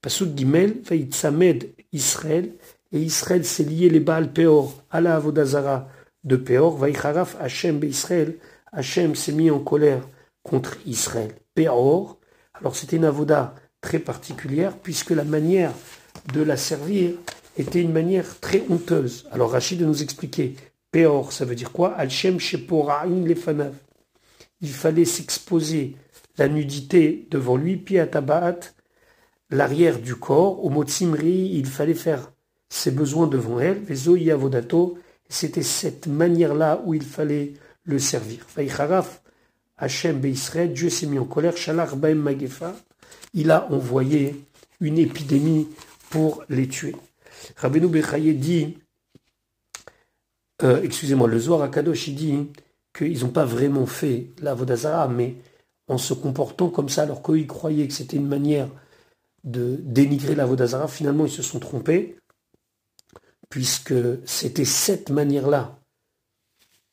[0.00, 2.52] Pasuk Gimel, Samed Israël,
[2.92, 5.88] et Israël s'est lié les Baal Peor à la Avodazara
[6.22, 8.36] de Peor, Vaïcharaf Hachem Israël,
[8.72, 10.06] Hachem s'est mis en colère
[10.42, 11.32] contre Israël.
[11.54, 12.18] Peor,
[12.54, 15.72] alors c'était une avoda très particulière puisque la manière
[16.32, 17.12] de la servir
[17.56, 19.26] était une manière très honteuse.
[19.32, 20.54] Alors Rachid de nous expliquer.
[20.92, 21.96] Peor, ça veut dire quoi?
[21.96, 23.74] Hachem Shepora'in Lefanav.
[24.60, 25.96] Il fallait s'exposer
[26.38, 28.60] la nudité devant lui, puis à Tabaat,
[29.50, 30.64] l'arrière du corps.
[30.64, 32.32] Au mot il fallait faire
[32.68, 33.78] ses besoins devant elle.
[33.78, 38.46] Vezo Avodato, c'était cette manière-là où il fallait le servir.
[39.76, 42.76] Hachem Israël, Dieu s'est mis en colère, Shalach Baem Magefa,
[43.32, 44.44] il a envoyé
[44.80, 45.68] une épidémie
[46.10, 46.94] pour les tuer.
[47.56, 48.78] Rabbeinu Bechaye dit,
[50.62, 52.46] euh, excusez-moi, le Zohar Akadosh il dit
[52.96, 55.34] qu'ils n'ont pas vraiment fait la Vodazara, mais
[55.88, 58.68] en se comportant comme ça, alors qu'ils croyaient que c'était une manière
[59.44, 62.16] de dénigrer la Vodazara, finalement ils se sont trompés,
[63.50, 63.94] puisque
[64.24, 65.78] c'était cette manière-là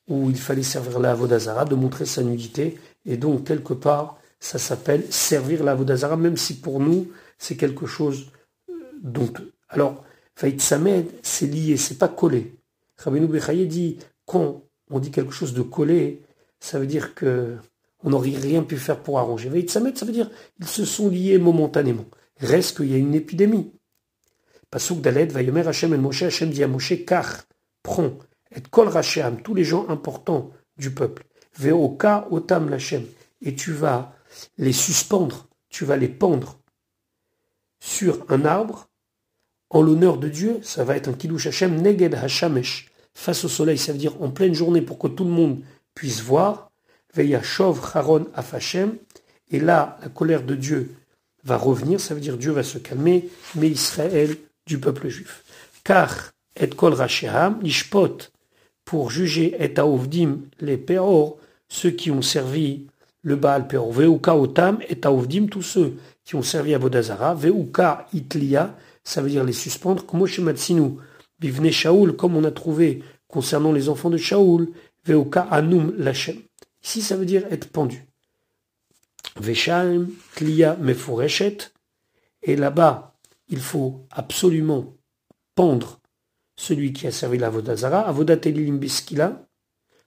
[0.08, 4.60] où il fallait servir la Vodazara, de montrer sa nudité, et donc quelque part, ça
[4.60, 8.32] s'appelle servir la Vodazara, même si pour nous, c'est quelque chose
[8.70, 9.32] euh, dont...
[9.70, 10.04] Alors,
[10.36, 12.56] Faïd Samed, c'est lié, c'est pas collé.
[12.98, 16.22] Rabbeinu Bechaye dit, quand on dit quelque chose de collé,
[16.60, 17.56] ça veut dire que
[18.04, 19.68] on n'aurait rien pu faire pour arranger.
[19.68, 22.06] Samed, ça veut dire ils se sont liés momentanément.
[22.38, 23.72] Reste qu'il y a une épidémie.
[24.70, 27.44] Pasuk Daled, Vayomer Hashem et Moshe, Hashem dit à Moshe, car,
[27.84, 28.18] prends,
[28.56, 31.26] et kol Rachem, tous les gens importants du peuple,
[31.58, 33.06] Veoka Otam Lachem,
[33.42, 34.14] et tu vas
[34.58, 36.60] les suspendre, tu vas les pendre
[37.82, 38.88] sur un arbre
[39.70, 43.78] en l'honneur de Dieu, ça va être un Kiddush Hashem, Neged Hashamesh, face au soleil,
[43.78, 45.62] ça veut dire en pleine journée pour que tout le monde
[45.96, 46.71] puisse voir,
[47.44, 48.96] Shov Haron Afashem,
[49.52, 50.96] et là, la colère de Dieu
[51.44, 55.44] va revenir, ça veut dire Dieu va se calmer, mais Israël du peuple juif.
[55.84, 58.18] Car et kol Racheham, Ishpot,
[58.86, 62.88] pour juger et aovdim les peor, ceux qui ont servi
[63.24, 63.92] le Baal peor.
[63.92, 67.34] Veuka otam et aovdim, tous ceux qui ont servi à Vodazara.
[67.34, 70.06] Veuka itlia, ça veut dire les suspendre.
[70.06, 70.26] Comme
[71.40, 74.70] bivne Shaoul, comme on a trouvé concernant les enfants de Shaoul.
[75.06, 76.38] Veuka anum lachem.
[76.84, 78.06] Ici, ça veut dire être pendu.
[79.38, 80.78] Veshaim, tlia.
[82.44, 83.16] Et là-bas,
[83.48, 84.96] il faut absolument
[85.56, 86.00] pendre
[86.56, 88.72] celui qui a servi la Vodazara, Avodateli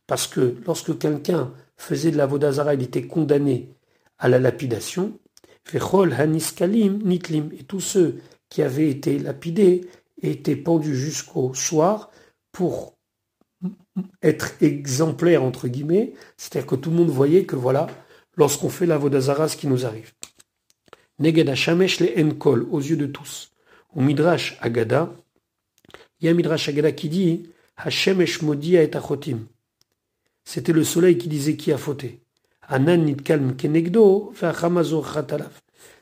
[0.06, 3.70] parce que lorsque quelqu'un faisait de la Vodazara, il était condamné
[4.18, 5.18] à la lapidation.
[5.72, 9.88] Vechol Haniskalim Nitlim, et tous ceux qui avaient été lapidés
[10.20, 12.10] étaient pendus jusqu'au soir
[12.52, 12.93] pour
[14.22, 17.86] être exemplaires, entre guillemets, c'est-à-dire que tout le monde voyait que voilà,
[18.36, 20.12] lorsqu'on fait la Vodazara, ce qui nous arrive.
[21.18, 23.52] Neged Hashamesh le Enkol, aux yeux de tous.
[23.94, 25.14] Au Midrash Agada,
[26.20, 29.46] il y a Midrash Agada qui dit Hashem Eshmodia et Achotim.
[30.44, 32.20] C'était le soleil qui disait qui a fauté.
[32.68, 34.32] Anan nitkalm kenegdo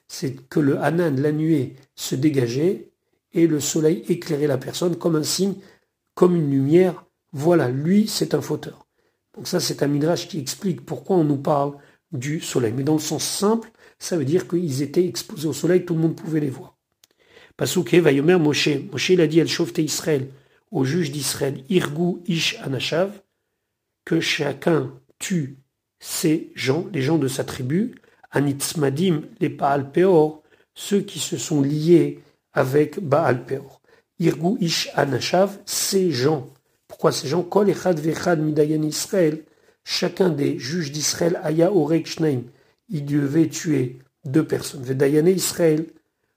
[0.06, 2.88] C'est que le Anan, la nuée, se dégageait
[3.32, 5.54] et le soleil éclairait la personne comme un signe,
[6.14, 7.04] comme une lumière.
[7.32, 8.86] Voilà, lui, c'est un fauteur.
[9.34, 11.74] Donc ça, c'est un Midrash qui explique pourquoi on nous parle
[12.12, 12.74] du soleil.
[12.76, 16.00] Mais dans le sens simple, ça veut dire qu'ils étaient exposés au soleil, tout le
[16.00, 16.76] monde pouvait les voir.
[17.56, 18.68] Pasuk Vayomer Moshe.
[18.90, 20.28] Moshe il a dit El Shofte Israël,
[20.70, 23.22] au juge d'Israël, Irgu Ish Anashav,
[24.04, 25.58] que chacun tue
[26.00, 27.94] ses gens, les gens de sa tribu,
[28.32, 30.42] Anitzmadim, les Baal Peor,
[30.74, 32.20] ceux qui se sont liés
[32.52, 33.80] avec Baal Peor.
[34.18, 36.52] Irgu Ish Anashav, ces gens
[36.92, 39.46] Pourquoi ces gens Kol echad vechad midayan Israël,
[39.82, 42.42] chacun des juges d'Israël, aya orek shneim,
[42.90, 44.82] il devait tuer deux personnes.
[44.82, 45.86] Vedayane Israël,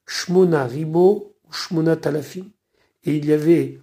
[0.08, 2.46] shmona ribo, shmona talafim.
[3.04, 3.82] Et il y avait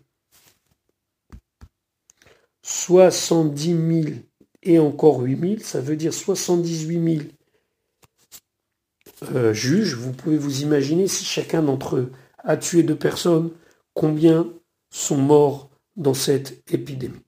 [2.62, 4.16] 70 000
[4.62, 9.94] et encore 8 000, ça veut dire 78 000 euh, juges.
[9.94, 13.50] Vous pouvez vous imaginer si chacun d'entre eux a tué deux personnes,
[13.92, 14.50] combien
[14.88, 17.20] sont morts dans cette épidémie.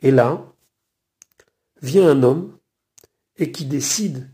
[0.00, 0.52] Et là,
[1.82, 2.56] vient un homme
[3.36, 4.30] et qui décide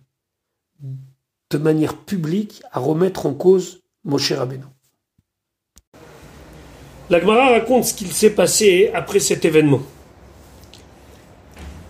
[1.51, 4.65] de manière publique à remettre en cause Moshe Rabbeinu.
[7.11, 9.83] La Gemara raconte ce qu'il s'est passé après cet événement.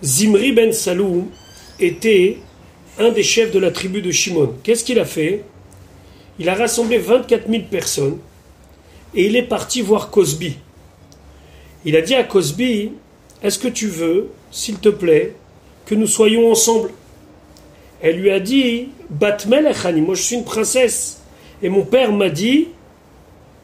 [0.02, 1.30] Zimri ben Salou
[1.80, 2.38] était
[2.98, 4.54] un des chefs de la tribu de Shimon.
[4.62, 5.44] Qu'est-ce qu'il a fait?
[6.38, 8.18] Il a rassemblé 24 000 personnes
[9.14, 10.58] et il est parti voir Cosby.
[11.84, 12.92] Il a dit à Cosby,
[13.42, 15.34] est-ce que tu veux, s'il te plaît,
[15.84, 16.90] que nous soyons ensemble?
[18.00, 19.70] Elle lui a dit, Batmel
[20.02, 21.22] moi je suis une princesse.
[21.62, 22.68] Et mon père m'a dit,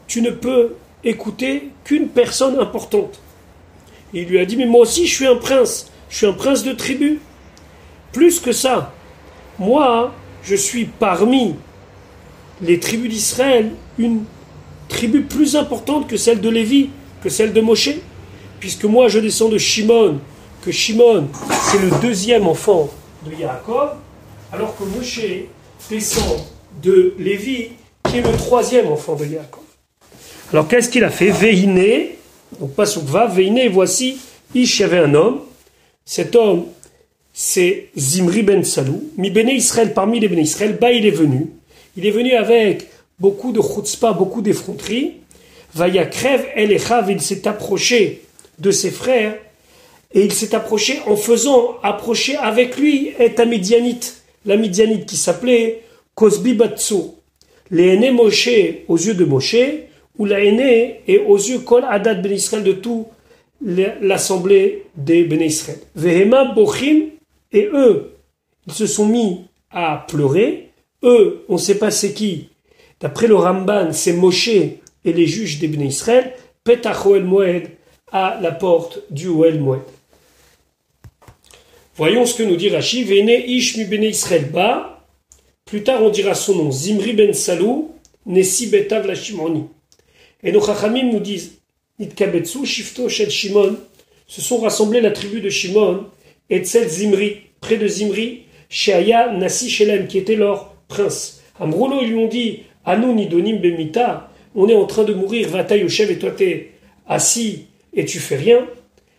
[0.07, 3.19] tu ne peux écouter qu'une personne importante.
[4.13, 6.63] il lui a dit, mais moi aussi je suis un prince, je suis un prince
[6.63, 7.19] de tribu.
[8.11, 8.93] Plus que ça,
[9.57, 10.13] moi,
[10.43, 11.55] je suis parmi
[12.61, 14.23] les tribus d'Israël une
[14.89, 16.89] tribu plus importante que celle de Lévi,
[17.23, 17.89] que celle de Moshe,
[18.61, 20.19] puisque moi je descends de Shimon,
[20.61, 21.27] que Shimon
[21.69, 22.89] c'est le deuxième enfant
[23.25, 23.89] de Yaakov,
[24.53, 25.19] alors que Moshe
[25.89, 26.39] descend
[26.81, 27.69] de Lévi,
[28.09, 29.63] qui est le troisième enfant de Yaakov.
[30.53, 31.31] Alors qu'est-ce qu'il a fait?
[31.31, 32.17] Veiné,
[32.59, 34.19] donc pas va, Veiné, voici,
[34.53, 35.41] Ish, y avait un homme,
[36.05, 36.65] cet homme
[37.33, 41.47] c'est Zimri ben Salou, mi béné Israël parmi les béné Israël, bah il est venu,
[41.97, 42.89] il est venu avec
[43.19, 45.13] beaucoup de chutzpah, beaucoup d'effronterie.
[45.73, 48.23] Vaya crève, El Echav, il s'est approché
[48.61, 49.37] de ses frères
[50.13, 55.83] et il s'est approché en faisant approcher avec lui un Midianite, la Midianite qui s'appelait
[56.15, 56.95] Kosbi Batsu.
[57.69, 58.49] Les aînés Moshe
[58.87, 59.55] aux yeux de Moshe,
[60.17, 63.07] ou la aînée et aux yeux Kol Adad Ben Israël de tout
[63.61, 65.79] l'assemblée des Ben Israël.
[65.95, 67.05] Vehema Bochim,
[67.53, 68.11] et eux,
[68.67, 70.71] ils se sont mis à pleurer.
[71.03, 72.49] Eux, on ne sait pas c'est qui,
[72.99, 76.33] D'après le Ramban, c'est Moshe et les juges des Israël,
[76.63, 77.63] Petach Oel Moed,
[78.11, 79.81] à la porte du Oel Moed.
[81.95, 83.03] Voyons ce que nous dit Rashi.
[83.03, 85.05] Vene mi Israël ba.
[85.65, 86.71] Plus tard, on dira son nom.
[86.71, 87.91] Zimri ben Salou,
[88.25, 89.65] Nessi Betav la Shimoni.
[90.43, 91.59] Et nos Chachamim nous disent
[91.99, 93.77] Nitkabetsu, Shifto, Shel Shimon.
[94.27, 96.05] Se sont rassemblés la tribu de Shimon
[96.49, 101.41] et Tzel Zimri, près de Zimri, Sheaya Nasi Shelem, qui était leur prince.
[101.59, 105.63] Amroulo, ils lui ont dit Anou nidonim bemita, on est en train de mourir, va
[105.75, 106.71] Yoshev et toi t'es
[107.07, 108.67] assis et tu fais rien.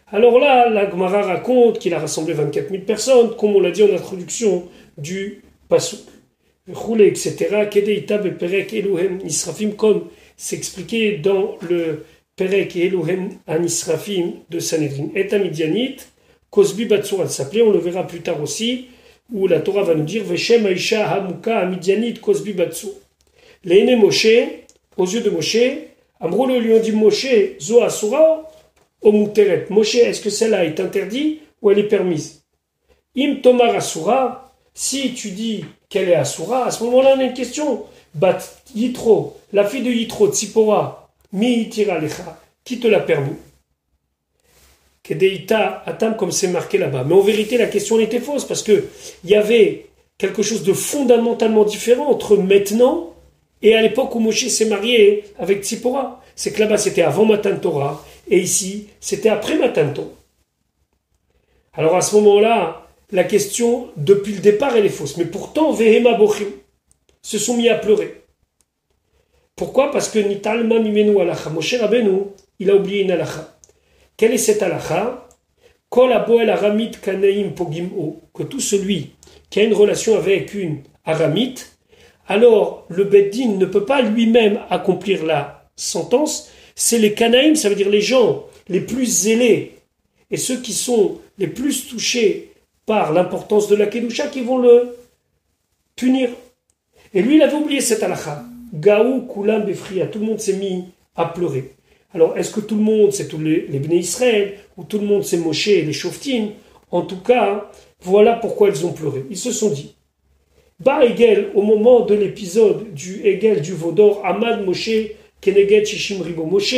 [0.09, 3.83] Alors là, la Gemara raconte qu'il a rassemblé 24 000 personnes, comme on l'a dit
[3.83, 4.69] en introduction
[4.99, 6.01] du Pasuk.
[6.71, 7.67] Roulé, etc.
[7.71, 10.05] Kedeita beperek Elohim Nisrafim, comme
[10.37, 12.05] c'est expliqué dans le
[12.37, 15.09] Perek et Elohim Anisrafim de Sanhedrin.
[15.15, 15.97] Et Midianit,
[16.51, 18.87] Kosbi Batsur s'appelait, on le verra plus tard aussi,
[19.33, 22.91] où la Torah va nous dire Veshem Aisha Hamuka Amidianit Kosbi Batsur.
[23.65, 24.27] L'aîné Moshe,
[24.97, 25.59] aux yeux de Moshe,
[26.21, 27.29] Amrolo lui ont dit Moshe,
[27.61, 28.51] Zo Asura,
[29.03, 29.67] Omuteret.
[29.71, 32.43] Moshe, est-ce que celle-là est interdite ou elle est permise?
[33.17, 37.35] Im Tomar Asura, si tu dis qu'elle est Asura, à ce moment-là, on a une
[37.35, 37.85] question.
[38.15, 38.39] Bat
[38.75, 43.37] Yitro, la fille de Yitro, Tzipora, Mi Lecha, qui te l'a permis
[45.03, 47.05] Kedeita Atam, comme c'est marqué là-bas.
[47.05, 48.85] Mais en vérité, la question était fausse parce que
[49.25, 49.87] il y avait
[50.19, 53.15] quelque chose de fondamentalement différent entre maintenant
[53.63, 57.57] et à l'époque où Moshe s'est marié avec Tzipora, c'est que là-bas c'était avant Matan
[57.57, 60.09] Torah, et ici c'était après Matan Torah.
[61.75, 65.17] Alors à ce moment-là, la question, depuis le départ, elle est fausse.
[65.17, 66.49] Mais pourtant, Vehema Bochim
[67.23, 68.23] se sont mis à pleurer.
[69.55, 69.91] Pourquoi?
[69.91, 72.25] Parce que Nitalma Mimenu Alacha, Moshe Rabbeinu,
[72.59, 73.57] il a oublié une Alacha.
[74.17, 75.29] Quelle est cette Alacha
[75.95, 76.03] que
[78.45, 79.11] tout celui
[79.51, 81.77] qui a une relation avec une Aramite,
[82.29, 87.75] alors le Beddin ne peut pas lui-même accomplir la sentence, c'est les Canaïm, ça veut
[87.75, 89.73] dire les gens les plus zélés
[90.31, 92.53] et ceux qui sont les plus touchés
[92.87, 94.97] par l'importance de la Kedusha qui vont le
[95.97, 96.31] punir.
[97.15, 98.45] Et lui, il avait oublié cette halakha.
[98.73, 101.75] Gaou, Kulam, Befria, tout le monde s'est mis à pleurer.
[102.15, 105.25] Alors, est-ce que tout le monde, c'est tous les, les Israël, ou tout le monde,
[105.25, 106.51] c'est Moshe et les Shoftim?
[106.91, 107.71] En tout cas,
[108.01, 109.25] voilà pourquoi ils ont pleuré.
[109.31, 109.95] Ils se sont dit,
[110.81, 114.91] Bar Egel, au moment de l'épisode du Egel du Vaudor, Ahmad Moshe
[115.43, 116.75] Keneged Shishim Ribo Moshe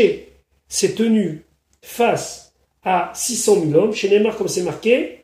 [0.68, 1.42] s'est tenu
[1.82, 2.52] face
[2.82, 3.94] à 600 000 hommes.
[3.94, 5.20] Chez Neymar, comme c'est marqué,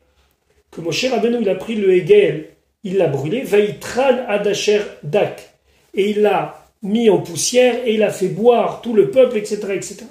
[0.70, 2.51] que Moshe Rabbeinu, il a pris le Hegel,
[2.84, 5.55] il l'a brûlé, Vaitran Adasher Dak,
[5.95, 9.57] et il l'a mis en poussière, et il a fait boire tout le peuple, etc.,
[9.74, 10.05] etc.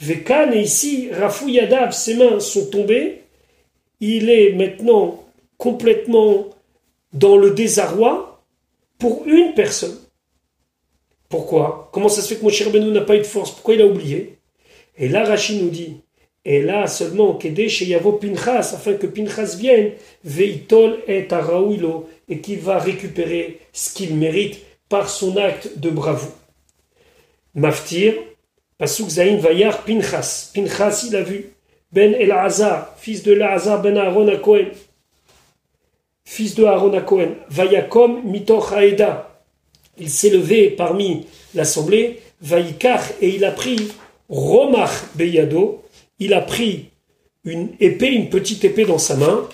[0.00, 3.22] Vekan, et ici, Rafou Yadav, ses mains sont tombées,
[4.00, 5.24] il est maintenant
[5.58, 6.46] complètement
[7.12, 8.42] dans le désarroi
[8.98, 9.98] pour une personne.
[11.30, 11.88] Pourquoi?
[11.92, 13.52] Comment ça se fait que Moshe Rabbeinu n'a pas eu de force?
[13.52, 14.36] Pourquoi il a oublié?
[14.98, 16.02] Et là, Rachid nous dit,
[16.44, 19.92] et là seulement, chez Yavo Pinchas, afin que Pinchas vienne,
[20.24, 24.58] Veitol et Araouilo, et qu'il va récupérer ce qu'il mérite
[24.88, 26.34] par son acte de bravoure.
[27.54, 28.14] Maftir,
[28.76, 30.50] Pasuk Zain Vayar Pinchas.
[30.52, 31.52] Pinchas, il a vu.
[31.92, 34.70] Ben El-Azar, fils de Lazar ben Aaron à Cohen.
[36.24, 37.34] Fils de Aaron à Cohen.
[37.48, 39.29] Vayakom Mitoch Haeda.
[39.98, 42.20] Il s'est levé parmi l'assemblée.
[42.42, 43.88] Vayikach, et il a pris
[44.30, 45.82] Romach Beyado,
[46.18, 46.86] il a pris
[47.44, 49.46] une épée, une petite épée dans sa main,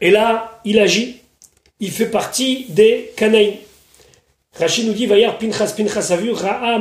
[0.00, 1.16] et là, il agit.
[1.80, 3.56] Il fait partie des Canaïs.
[4.54, 6.78] Rachid nous dit, Vayar Pinchas, Pinchas a vu, Ra'a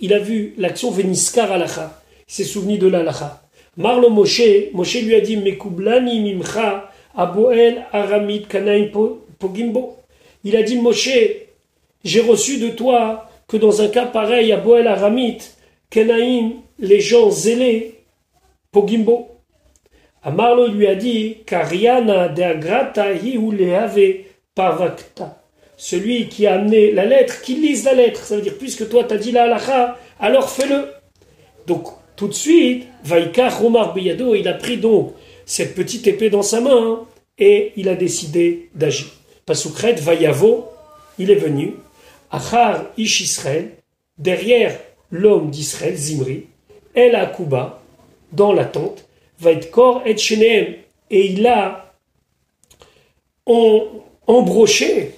[0.00, 2.00] il a vu l'action Veniskar alacha.
[2.28, 3.42] Il s'est souvenu de l'alacha.
[3.76, 8.90] Marlo Moshe, Moshe lui a dit, Mekublani mimcha, Aboel Aramid Kanaim
[9.38, 9.96] Pogimbo.
[10.44, 11.10] Il a dit, Moshe,
[12.04, 15.42] j'ai reçu de toi que dans un cas pareil, Aboel Aramid,
[15.90, 17.94] Kenaïm, les gens zélés,
[18.70, 19.28] Pogimbo.
[20.22, 23.06] Amarlo lui a dit, Kariana de agrata
[24.54, 25.42] pavakta.
[25.76, 28.24] Celui qui a amené la lettre, qui lise la lettre.
[28.24, 30.88] Ça veut dire, puisque toi t'as dit la halacha, alors fais-le.
[31.66, 31.86] Donc,
[32.16, 35.12] tout de suite, Vaïka Romar Biyado, il a pris donc
[35.46, 37.06] cette petite épée dans sa main hein,
[37.38, 39.06] et il a décidé d'agir.
[39.48, 40.66] Pasukret Vayavo,
[41.18, 41.76] il est venu.
[42.30, 43.70] Achar Ish Israël,
[44.18, 44.78] derrière
[45.10, 46.48] l'homme d'Israël, Zimri,
[46.94, 47.80] El Akuba,
[48.30, 49.08] dans la tente,
[49.40, 50.74] va être corps et Sheneem,
[51.10, 51.94] et il a
[54.26, 55.14] embroché,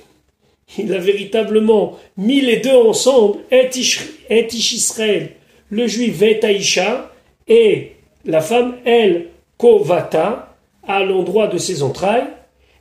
[0.78, 5.33] il a véritablement mis les deux ensemble, et Ish Israël,
[5.70, 7.11] le juif Vetaïcha,
[7.49, 10.57] et la femme El Kovata,
[10.87, 12.28] à l'endroit de ses entrailles,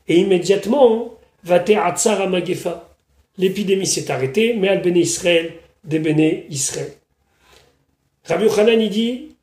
[0.07, 1.15] et immédiatement.
[3.37, 6.91] L'épidémie s'est arrêtée, mais Al Béné Israël, des Béné Israël.
[8.25, 9.35] Rabbi Yochanan, dit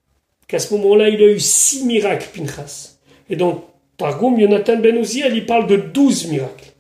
[0.47, 2.99] qu'à ce moment-là, il a eu six miracles, Pinchas.
[3.31, 3.65] Et donc,
[3.97, 6.73] Targum, Yonatan Ben Uziel, il parle de douze miracles.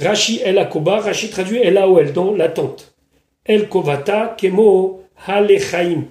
[0.00, 2.94] Rashi El Akoba, Rashi traduit El Aoel, dans l'attente.
[3.44, 6.06] El Kovata, Kemo Halechaim,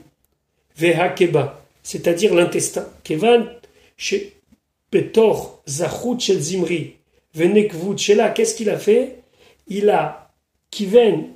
[0.77, 2.87] Vehakeba, c'est-à-dire l'intestin.
[3.03, 3.45] Kevan,
[3.97, 4.33] chez
[4.89, 6.95] Petor, Zachut Shel Zimri,
[7.33, 9.19] Venekvut Shela, qu'est-ce qu'il a fait?
[9.67, 10.31] Il a,
[10.69, 11.29] Kiven,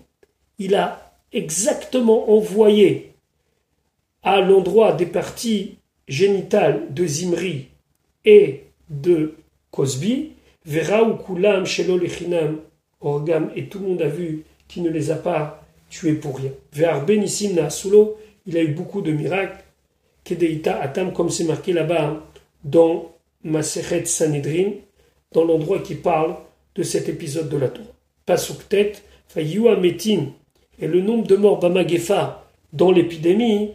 [0.60, 3.14] il a exactement envoyé
[4.24, 5.78] à l'endroit des parties
[6.08, 7.68] génitales de Zimri
[8.26, 9.36] et de
[9.72, 10.34] Cosby,
[10.66, 12.60] Shelo Lechinam,
[13.00, 16.52] Orgam, et tout le monde a vu qu'il ne les a pas tués pour rien.
[16.74, 17.56] Vers Benissim
[18.46, 19.64] il a eu beaucoup de miracles.
[20.24, 22.22] Kedeita Atam, comme c'est marqué là-bas
[22.64, 24.72] dans Maseret Sanhedrin,
[25.32, 26.36] dans l'endroit qui parle
[26.76, 27.86] de cet épisode de la tour.
[28.26, 28.94] Pasuktet,
[29.28, 30.28] Fayua Metin,
[30.80, 33.72] et le nombre de morts Bamagefa dans l'épidémie,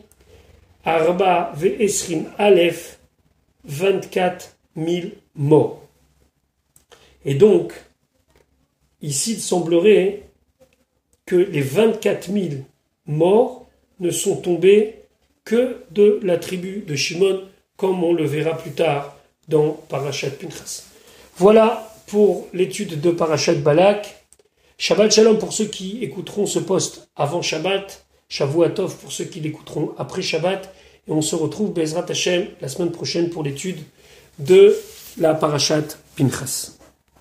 [0.85, 2.99] Arba Ve'esrim Aleph,
[3.65, 5.83] 24 000 morts.
[7.25, 7.73] Et donc,
[9.01, 10.23] ici, il semblerait
[11.27, 12.49] que les 24 000
[13.07, 13.67] morts
[14.01, 14.97] ne sont tombés
[15.45, 17.43] que de la tribu de Shimon,
[17.77, 19.17] comme on le verra plus tard
[19.49, 20.92] dans Parashat Pinchas.
[21.37, 24.27] Voilà pour l'étude de Parashat Balak.
[24.77, 29.93] Shabbat Shalom pour ceux qui écouteront ce poste avant Shabbat, Shavuatov pour ceux qui l'écouteront
[29.97, 30.75] après Shabbat,
[31.09, 33.79] et on se retrouve Bezrat Hashem la semaine prochaine pour l'étude
[34.39, 34.77] de
[35.19, 36.73] la Parashat Pinchas.